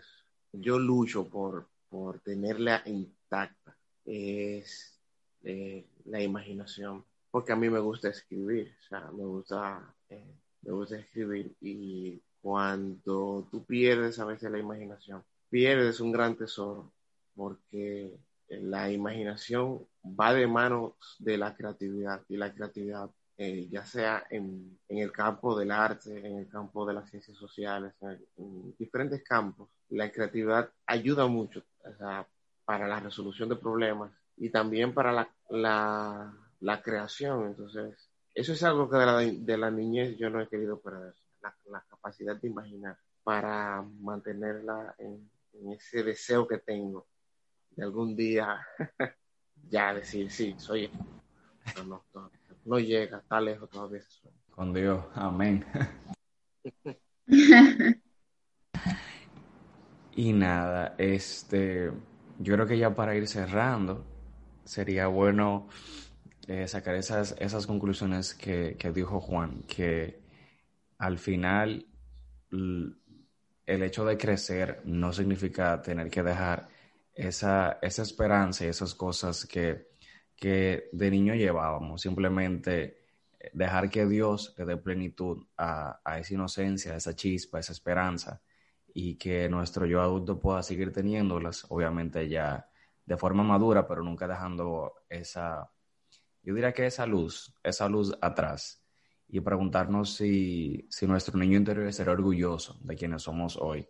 yo 0.52 0.78
lucho 0.78 1.28
por, 1.28 1.68
por 1.90 2.20
tenerla 2.20 2.84
intacta 2.86 3.76
es 4.06 5.00
eh, 5.44 5.86
la 6.06 6.22
imaginación 6.22 7.04
porque 7.32 7.52
a 7.52 7.56
mí 7.56 7.70
me 7.70 7.80
gusta 7.80 8.10
escribir, 8.10 8.76
o 8.80 8.88
sea, 8.88 9.12
me 9.12 9.24
gusta, 9.24 9.96
eh, 10.10 10.36
me 10.62 10.72
gusta 10.72 10.98
escribir 10.98 11.56
y 11.62 12.22
cuando 12.42 13.48
tú 13.52 13.64
pierdes 13.66 14.20
a 14.20 14.26
veces 14.26 14.52
la 14.52 14.60
imaginación, 14.60 15.24
pierdes 15.50 16.00
un 16.00 16.12
gran 16.12 16.36
tesoro 16.36 16.92
porque 17.36 18.18
la 18.50 18.92
imaginación 18.92 19.86
va 20.04 20.34
de 20.34 20.48
manos 20.48 20.94
de 21.20 21.38
la 21.38 21.56
creatividad 21.56 22.22
y 22.28 22.38
la 22.38 22.54
creatividad, 22.54 23.10
eh, 23.38 23.68
ya 23.70 23.86
sea 23.86 24.26
en, 24.30 24.78
en, 24.88 24.98
el 24.98 25.12
campo 25.12 25.58
del 25.58 25.72
arte, 25.72 26.18
en 26.26 26.40
el 26.40 26.50
campo 26.50 26.86
de 26.86 26.94
las 26.94 27.10
ciencias 27.10 27.38
sociales, 27.38 27.94
en, 28.38 28.76
diferentes 28.78 29.24
campos, 29.24 29.70
la 29.90 30.12
creatividad 30.12 30.70
ayuda 30.86 31.28
mucho 31.28 31.64
para 32.66 32.88
la 32.88 33.00
resolución 33.00 33.50
de 33.50 33.56
problemas 33.56 34.12
y 34.38 34.50
también 34.50 34.94
para 34.94 35.12
la, 35.12 35.30
la 35.50 36.34
la 36.60 36.82
creación. 36.82 37.48
Entonces, 37.48 38.10
eso 38.34 38.54
es 38.54 38.64
algo 38.64 38.90
que 38.90 38.98
de 38.98 39.06
la, 39.06 39.18
de 39.20 39.58
la 39.58 39.72
niñez 39.72 40.18
yo 40.18 40.30
no 40.30 40.42
he 40.42 40.48
querido 40.48 40.80
perder, 40.80 41.14
la, 41.42 41.82
capacidad 41.90 42.36
de 42.36 42.48
imaginar 42.48 42.98
para 43.24 43.82
mantenerla 43.82 44.96
en, 44.98 45.30
ese 45.74 46.04
deseo 46.04 46.48
que 46.48 46.60
tengo 46.60 47.08
de 47.72 47.84
algún 47.84 48.16
día 48.16 48.60
ya 49.70 49.94
decir, 49.94 50.32
sí, 50.32 50.56
soy 50.58 50.90
no, 51.86 52.04
no, 52.66 52.80
llega, 52.80 53.20
está 53.20 53.40
lejos 53.40 53.70
todavía. 53.70 54.02
Con 54.52 54.74
Dios, 54.74 55.06
amén. 55.14 55.64
y 60.16 60.34
nada, 60.34 60.96
este, 60.98 61.92
yo 62.40 62.56
creo 62.56 62.66
que 62.68 62.78
ya 62.78 62.96
para 62.96 63.16
ir 63.16 63.28
cerrando, 63.28 64.06
sería 64.66 65.08
bueno 65.08 65.68
eh, 66.48 66.68
sacar 66.68 66.96
esas, 66.96 67.36
esas 67.40 67.68
conclusiones 67.68 68.34
que, 68.34 68.76
dijo 68.94 69.20
Juan, 69.20 69.64
que 69.68 70.20
al 70.98 71.18
final 71.18 71.86
el 73.70 73.84
hecho 73.84 74.04
de 74.04 74.18
crecer 74.18 74.82
no 74.86 75.14
significa 75.14 75.80
tener 75.80 76.10
que 76.10 76.24
dejar 76.24 76.68
esa, 77.14 77.78
esa 77.84 78.02
esperanza 78.02 78.66
y 78.66 78.68
esas 78.68 78.96
cosas 78.96 79.46
que, 79.46 79.90
que 80.36 80.90
de 80.92 81.12
niño 81.12 81.36
llevábamos. 81.36 82.02
Simplemente 82.02 83.06
dejar 83.54 83.92
que 83.92 84.08
Dios 84.08 84.56
le 84.58 84.66
dé 84.66 84.78
plenitud 84.78 85.46
a, 85.56 86.02
a 86.04 86.18
esa 86.18 86.34
inocencia, 86.34 86.94
a 86.94 86.98
esa 86.98 87.16
chispa, 87.16 87.58
a 87.58 87.62
esa 87.62 87.74
esperanza 87.74 88.42
y 88.92 89.16
que 89.18 89.48
nuestro 89.50 89.86
yo 89.86 90.02
adulto 90.02 90.40
pueda 90.40 90.64
seguir 90.64 90.92
teniéndolas, 90.92 91.68
obviamente 91.70 92.28
ya 92.28 92.68
de 93.06 93.18
forma 93.18 93.44
madura, 93.44 93.88
pero 93.88 94.04
nunca 94.04 94.28
dejando 94.28 94.96
esa, 95.10 95.70
yo 96.42 96.56
diría 96.56 96.74
que 96.74 96.88
esa 96.88 97.06
luz, 97.06 97.54
esa 97.64 97.88
luz 97.88 98.18
atrás 98.20 98.84
y 99.32 99.40
preguntarnos 99.42 100.16
si, 100.16 100.88
si 100.90 101.06
nuestro 101.06 101.38
niño 101.38 101.58
interior 101.58 101.94
será 101.94 102.14
orgulloso 102.14 102.78
de 102.82 102.96
quienes 102.96 103.22
somos 103.22 103.58
hoy 103.58 103.88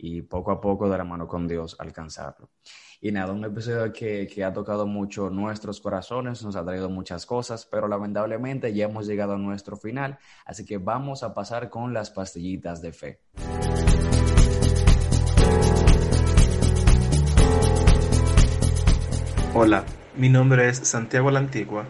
y 0.00 0.22
poco 0.22 0.52
a 0.52 0.60
poco 0.60 0.88
de 0.88 0.96
la 0.96 1.02
mano 1.02 1.26
con 1.26 1.48
Dios 1.48 1.74
alcanzarlo. 1.80 2.50
Y 3.00 3.10
nada, 3.10 3.32
un 3.32 3.44
episodio 3.44 3.92
que, 3.92 4.28
que, 4.32 4.44
ha 4.44 4.52
tocado 4.52 4.86
mucho 4.86 5.30
nuestros 5.30 5.80
corazones, 5.80 6.44
nos 6.44 6.54
ha 6.54 6.64
traído 6.64 6.88
muchas 6.88 7.26
cosas, 7.26 7.66
pero 7.66 7.88
lamentablemente 7.88 8.72
ya 8.72 8.84
hemos 8.84 9.08
llegado 9.08 9.34
a 9.34 9.38
nuestro 9.38 9.76
final, 9.76 10.18
así 10.44 10.64
que 10.64 10.78
vamos 10.78 11.24
a 11.24 11.34
pasar 11.34 11.68
con 11.68 11.92
las 11.92 12.10
pastillitas 12.10 12.80
de 12.80 12.92
fe. 12.92 13.20
Hola, 19.54 19.84
mi 20.16 20.28
nombre 20.28 20.68
es 20.68 20.78
Santiago 20.78 21.32
La 21.32 21.40
Antigua 21.40 21.84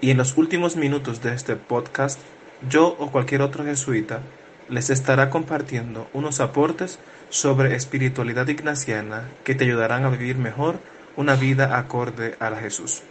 y 0.00 0.10
en 0.10 0.18
los 0.18 0.36
últimos 0.36 0.76
minutos 0.76 1.22
de 1.22 1.34
este 1.34 1.56
podcast, 1.56 2.20
yo 2.68 2.96
o 2.98 3.10
cualquier 3.10 3.42
otro 3.42 3.64
jesuita 3.64 4.20
les 4.68 4.90
estará 4.90 5.30
compartiendo 5.30 6.08
unos 6.12 6.40
aportes 6.40 6.98
sobre 7.28 7.74
espiritualidad 7.74 8.48
ignaciana 8.48 9.28
que 9.44 9.54
te 9.54 9.64
ayudarán 9.64 10.04
a 10.04 10.10
vivir 10.10 10.36
mejor 10.36 10.78
una 11.16 11.34
vida 11.34 11.78
acorde 11.78 12.36
a 12.38 12.50
la 12.50 12.58
Jesús. 12.58 13.02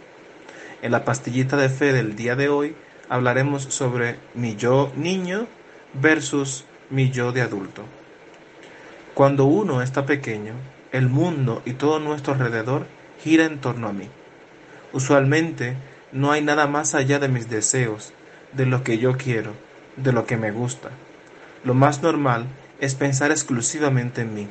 En 0.82 0.92
la 0.92 1.04
pastillita 1.04 1.56
de 1.56 1.68
fe 1.68 1.92
del 1.92 2.16
día 2.16 2.36
de 2.36 2.48
hoy 2.48 2.74
hablaremos 3.08 3.62
sobre 3.64 4.16
mi 4.34 4.56
yo 4.56 4.92
niño 4.96 5.46
versus 5.94 6.64
mi 6.90 7.10
yo 7.10 7.32
de 7.32 7.42
adulto. 7.42 7.84
Cuando 9.14 9.44
uno 9.44 9.80
está 9.80 10.06
pequeño, 10.06 10.54
el 10.92 11.08
mundo 11.08 11.62
y 11.64 11.74
todo 11.74 12.00
nuestro 12.00 12.34
alrededor 12.34 12.86
gira 13.22 13.44
en 13.44 13.60
torno 13.60 13.88
a 13.88 13.92
mí. 13.92 14.08
Usualmente 14.92 15.76
no 16.14 16.30
hay 16.30 16.42
nada 16.42 16.68
más 16.68 16.94
allá 16.94 17.18
de 17.18 17.28
mis 17.28 17.50
deseos, 17.50 18.12
de 18.52 18.66
lo 18.66 18.84
que 18.84 18.98
yo 18.98 19.16
quiero, 19.16 19.52
de 19.96 20.12
lo 20.12 20.26
que 20.26 20.36
me 20.36 20.52
gusta. 20.52 20.90
Lo 21.64 21.74
más 21.74 22.02
normal 22.02 22.46
es 22.80 22.94
pensar 22.94 23.32
exclusivamente 23.32 24.22
en 24.22 24.32
mí. 24.32 24.48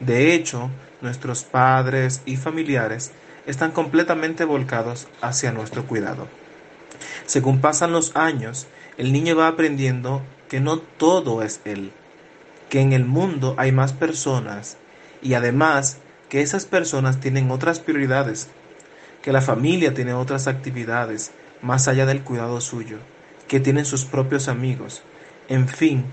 De 0.00 0.32
hecho, 0.32 0.70
nuestros 1.02 1.44
padres 1.44 2.22
y 2.24 2.36
familiares 2.36 3.12
están 3.46 3.70
completamente 3.70 4.44
volcados 4.44 5.08
hacia 5.20 5.52
nuestro 5.52 5.84
cuidado. 5.86 6.26
Según 7.26 7.60
pasan 7.60 7.92
los 7.92 8.16
años, 8.16 8.66
el 8.96 9.12
niño 9.12 9.36
va 9.36 9.48
aprendiendo 9.48 10.22
que 10.48 10.60
no 10.60 10.78
todo 10.78 11.42
es 11.42 11.60
él, 11.66 11.92
que 12.70 12.80
en 12.80 12.94
el 12.94 13.04
mundo 13.04 13.54
hay 13.58 13.72
más 13.72 13.92
personas 13.92 14.78
y 15.20 15.34
además 15.34 15.98
que 16.30 16.40
esas 16.40 16.64
personas 16.64 17.20
tienen 17.20 17.50
otras 17.50 17.78
prioridades, 17.80 18.48
que 19.22 19.32
la 19.32 19.40
familia 19.40 19.94
tiene 19.94 20.14
otras 20.14 20.46
actividades 20.46 21.32
más 21.62 21.88
allá 21.88 22.06
del 22.06 22.22
cuidado 22.22 22.60
suyo, 22.60 22.98
que 23.46 23.60
tienen 23.60 23.84
sus 23.84 24.04
propios 24.04 24.48
amigos, 24.48 25.02
en 25.48 25.68
fin, 25.68 26.04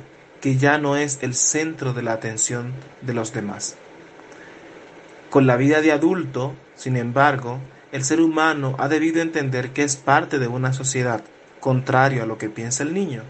que 0.42 0.58
ya 0.58 0.78
no 0.78 0.96
es 0.96 1.20
el 1.22 1.34
centro 1.36 1.94
de 1.94 2.04
la 2.04 2.14
atención 2.14 2.74
de 3.02 3.14
los 3.14 3.34
demás. 3.34 3.76
Con 5.30 5.48
la 5.48 5.58
vida 5.58 5.82
de 5.82 5.92
adulto, 5.92 6.54
sin 6.76 6.98
embargo, 6.98 7.60
el 7.92 8.04
ser 8.04 8.22
humano 8.22 8.76
ha 8.80 8.88
debido 8.88 9.22
entender 9.22 9.72
que 9.72 9.84
es 9.84 9.96
parte 9.96 10.40
de 10.40 10.48
una 10.48 10.74
sociedad, 10.74 11.24
contrario 11.60 12.24
a 12.24 12.26
lo 12.26 12.38
que 12.38 12.50
piensa 12.50 12.84
el 12.84 12.94
niño, 12.94 13.24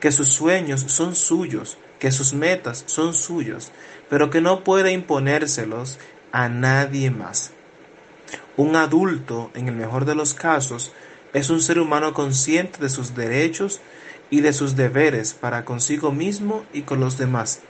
que 0.00 0.12
sus 0.12 0.28
sueños 0.28 0.80
son 0.80 1.14
suyos, 1.14 1.78
que 1.98 2.12
sus 2.12 2.32
metas 2.34 2.84
son 2.86 3.14
suyos, 3.14 3.72
pero 4.08 4.30
que 4.30 4.40
no 4.40 4.64
puede 4.64 4.92
imponérselos 4.92 5.98
a 6.32 6.48
nadie 6.48 7.10
más. 7.10 7.52
Un 8.58 8.74
adulto, 8.74 9.52
en 9.54 9.68
el 9.68 9.76
mejor 9.76 10.04
de 10.04 10.16
los 10.16 10.34
casos, 10.34 10.92
es 11.32 11.48
un 11.48 11.60
ser 11.60 11.78
humano 11.78 12.12
consciente 12.12 12.80
de 12.80 12.88
sus 12.88 13.14
derechos 13.14 13.80
y 14.30 14.40
de 14.40 14.52
sus 14.52 14.74
deberes 14.74 15.32
para 15.32 15.64
consigo 15.64 16.10
mismo 16.10 16.64
y 16.72 16.82
con 16.82 16.98
los 16.98 17.18
demás, 17.18 17.60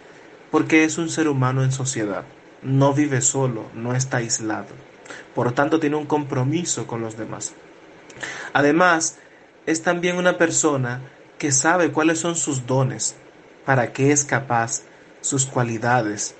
porque 0.50 0.84
es 0.84 0.96
un 0.96 1.10
ser 1.10 1.28
humano 1.28 1.62
en 1.62 1.72
sociedad, 1.72 2.24
no 2.62 2.94
vive 2.94 3.20
solo, 3.20 3.66
no 3.74 3.94
está 3.94 4.16
aislado, 4.16 4.74
por 5.34 5.52
tanto 5.52 5.78
tiene 5.78 5.96
un 5.96 6.06
compromiso 6.06 6.86
con 6.86 7.02
los 7.02 7.18
demás. 7.18 7.52
Además, 8.54 9.18
es 9.66 9.82
también 9.82 10.16
una 10.16 10.38
persona 10.38 11.02
que 11.36 11.52
sabe 11.52 11.92
cuáles 11.92 12.18
son 12.18 12.34
sus 12.34 12.66
dones, 12.66 13.14
para 13.66 13.92
qué 13.92 14.10
es 14.10 14.24
capaz, 14.24 14.84
sus 15.20 15.44
cualidades, 15.44 16.34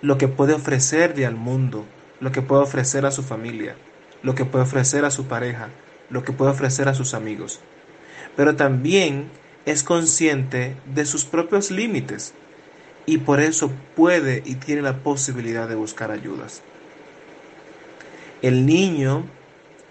lo 0.00 0.16
que 0.16 0.28
puede 0.28 0.52
ofrecerle 0.52 1.26
al 1.26 1.34
mundo, 1.34 1.84
lo 2.20 2.32
que 2.32 2.42
puede 2.42 2.62
ofrecer 2.62 3.06
a 3.06 3.10
su 3.10 3.22
familia, 3.22 3.74
lo 4.22 4.34
que 4.34 4.44
puede 4.44 4.64
ofrecer 4.64 5.04
a 5.04 5.10
su 5.10 5.26
pareja, 5.26 5.68
lo 6.10 6.24
que 6.24 6.32
puede 6.32 6.50
ofrecer 6.50 6.88
a 6.88 6.94
sus 6.94 7.14
amigos. 7.14 7.60
Pero 8.36 8.56
también 8.56 9.28
es 9.66 9.82
consciente 9.82 10.76
de 10.94 11.06
sus 11.06 11.24
propios 11.24 11.70
límites 11.70 12.34
y 13.06 13.18
por 13.18 13.40
eso 13.40 13.70
puede 13.94 14.42
y 14.44 14.56
tiene 14.56 14.82
la 14.82 14.98
posibilidad 14.98 15.68
de 15.68 15.74
buscar 15.74 16.10
ayudas. 16.10 16.62
El 18.42 18.66
niño 18.66 19.24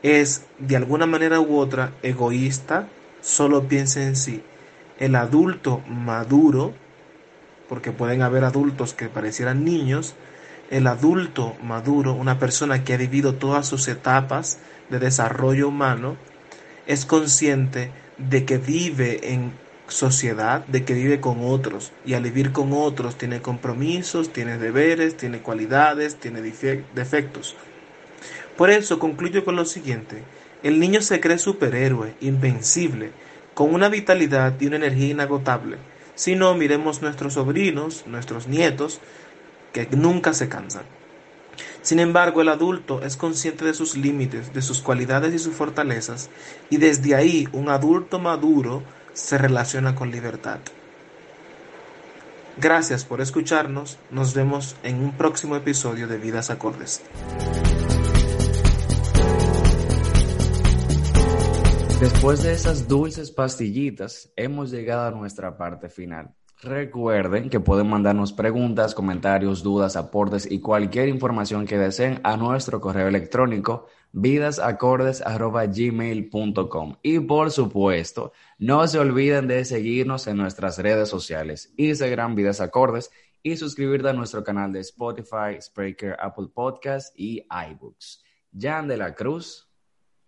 es 0.03 0.45
de 0.59 0.75
alguna 0.75 1.05
manera 1.05 1.39
u 1.39 1.57
otra 1.57 1.93
egoísta, 2.03 2.87
solo 3.21 3.67
piensa 3.67 4.03
en 4.03 4.15
sí. 4.15 4.43
El 4.99 5.15
adulto 5.15 5.81
maduro 5.87 6.73
porque 7.69 7.91
pueden 7.91 8.21
haber 8.21 8.43
adultos 8.43 8.93
que 8.93 9.07
parecieran 9.07 9.63
niños, 9.63 10.13
el 10.73 10.87
adulto 10.87 11.55
maduro, 11.61 12.13
una 12.13 12.39
persona 12.39 12.83
que 12.83 12.95
ha 12.95 12.97
vivido 12.97 13.35
todas 13.35 13.67
sus 13.67 13.87
etapas 13.87 14.57
de 14.89 14.97
desarrollo 14.97 15.67
humano, 15.67 16.17
es 16.87 17.05
consciente 17.05 17.91
de 18.17 18.43
que 18.43 18.57
vive 18.57 19.33
en 19.33 19.53
sociedad, 19.87 20.65
de 20.65 20.83
que 20.83 20.95
vive 20.95 21.21
con 21.21 21.37
otros, 21.43 21.91
y 22.07 22.15
al 22.15 22.23
vivir 22.23 22.51
con 22.51 22.73
otros 22.73 23.19
tiene 23.19 23.39
compromisos, 23.39 24.33
tiene 24.33 24.57
deberes, 24.57 25.15
tiene 25.15 25.41
cualidades, 25.41 26.15
tiene 26.15 26.41
defectos. 26.41 27.55
Por 28.57 28.71
eso 28.71 28.97
concluyo 28.97 29.45
con 29.45 29.55
lo 29.55 29.65
siguiente, 29.65 30.23
el 30.63 30.79
niño 30.79 31.01
se 31.01 31.19
cree 31.19 31.37
superhéroe, 31.37 32.15
invencible, 32.19 33.11
con 33.53 33.75
una 33.75 33.89
vitalidad 33.89 34.59
y 34.59 34.65
una 34.65 34.77
energía 34.77 35.09
inagotable, 35.09 35.77
si 36.15 36.35
no, 36.35 36.53
miremos 36.53 37.01
nuestros 37.01 37.33
sobrinos, 37.33 38.05
nuestros 38.05 38.47
nietos, 38.47 38.99
que 39.73 39.87
nunca 39.91 40.33
se 40.33 40.47
cansan. 40.47 40.83
Sin 41.81 41.99
embargo, 41.99 42.41
el 42.41 42.49
adulto 42.49 43.03
es 43.03 43.17
consciente 43.17 43.65
de 43.65 43.73
sus 43.73 43.97
límites, 43.97 44.53
de 44.53 44.61
sus 44.61 44.79
cualidades 44.79 45.33
y 45.33 45.39
sus 45.39 45.53
fortalezas, 45.53 46.29
y 46.69 46.77
desde 46.77 47.15
ahí 47.15 47.47
un 47.51 47.67
adulto 47.67 48.19
maduro 48.19 48.83
se 49.13 49.37
relaciona 49.37 49.93
con 49.93 50.09
libertad. 50.09 50.59
Gracias 52.57 53.03
por 53.03 53.19
escucharnos, 53.19 53.97
nos 54.11 54.33
vemos 54.33 54.77
en 54.83 55.03
un 55.03 55.17
próximo 55.17 55.55
episodio 55.55 56.07
de 56.07 56.17
Vidas 56.17 56.51
Acordes. 56.51 57.01
Después 61.99 62.43
de 62.43 62.51
esas 62.53 62.87
dulces 62.87 63.31
pastillitas, 63.31 64.31
hemos 64.35 64.71
llegado 64.71 65.07
a 65.07 65.11
nuestra 65.11 65.57
parte 65.57 65.89
final. 65.89 66.35
Recuerden 66.63 67.49
que 67.49 67.59
pueden 67.59 67.89
mandarnos 67.89 68.31
preguntas, 68.31 68.95
comentarios, 68.95 69.63
dudas, 69.63 69.97
aportes 69.97 70.49
y 70.49 70.61
cualquier 70.61 71.09
información 71.09 71.65
que 71.65 71.77
deseen 71.77 72.21
a 72.23 72.37
nuestro 72.37 72.79
correo 72.79 73.09
electrónico 73.09 73.87
vidasacordes.gmail.com 74.13 76.95
Y 77.01 77.19
por 77.19 77.51
supuesto, 77.51 78.31
no 78.59 78.87
se 78.87 78.97
olviden 78.97 79.49
de 79.49 79.65
seguirnos 79.65 80.25
en 80.27 80.37
nuestras 80.37 80.77
redes 80.77 81.09
sociales, 81.09 81.73
Instagram 81.75 82.33
Vidas 82.33 82.61
Acordes 82.61 83.11
y 83.41 83.57
suscribirte 83.57 84.07
a 84.07 84.13
nuestro 84.13 84.45
canal 84.45 84.71
de 84.71 84.79
Spotify, 84.79 85.59
Spreaker, 85.59 86.15
Apple 86.17 86.47
Podcasts 86.53 87.11
y 87.17 87.45
iBooks. 87.71 88.23
Jan 88.57 88.87
de 88.87 88.95
la 88.95 89.13
Cruz. 89.13 89.69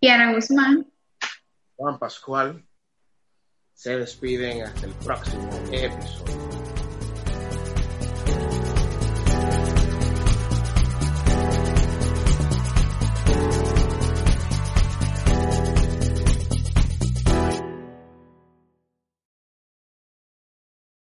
Y 0.02 0.10
Ana 0.10 0.34
Guzmán. 0.34 0.91
Juan 1.78 1.98
Pascual 1.98 2.65
se 3.86 4.00
despiden 4.00 4.63
hasta 4.63 4.88
el 4.88 4.93
próximo 4.93 5.48
episodio. 5.71 6.75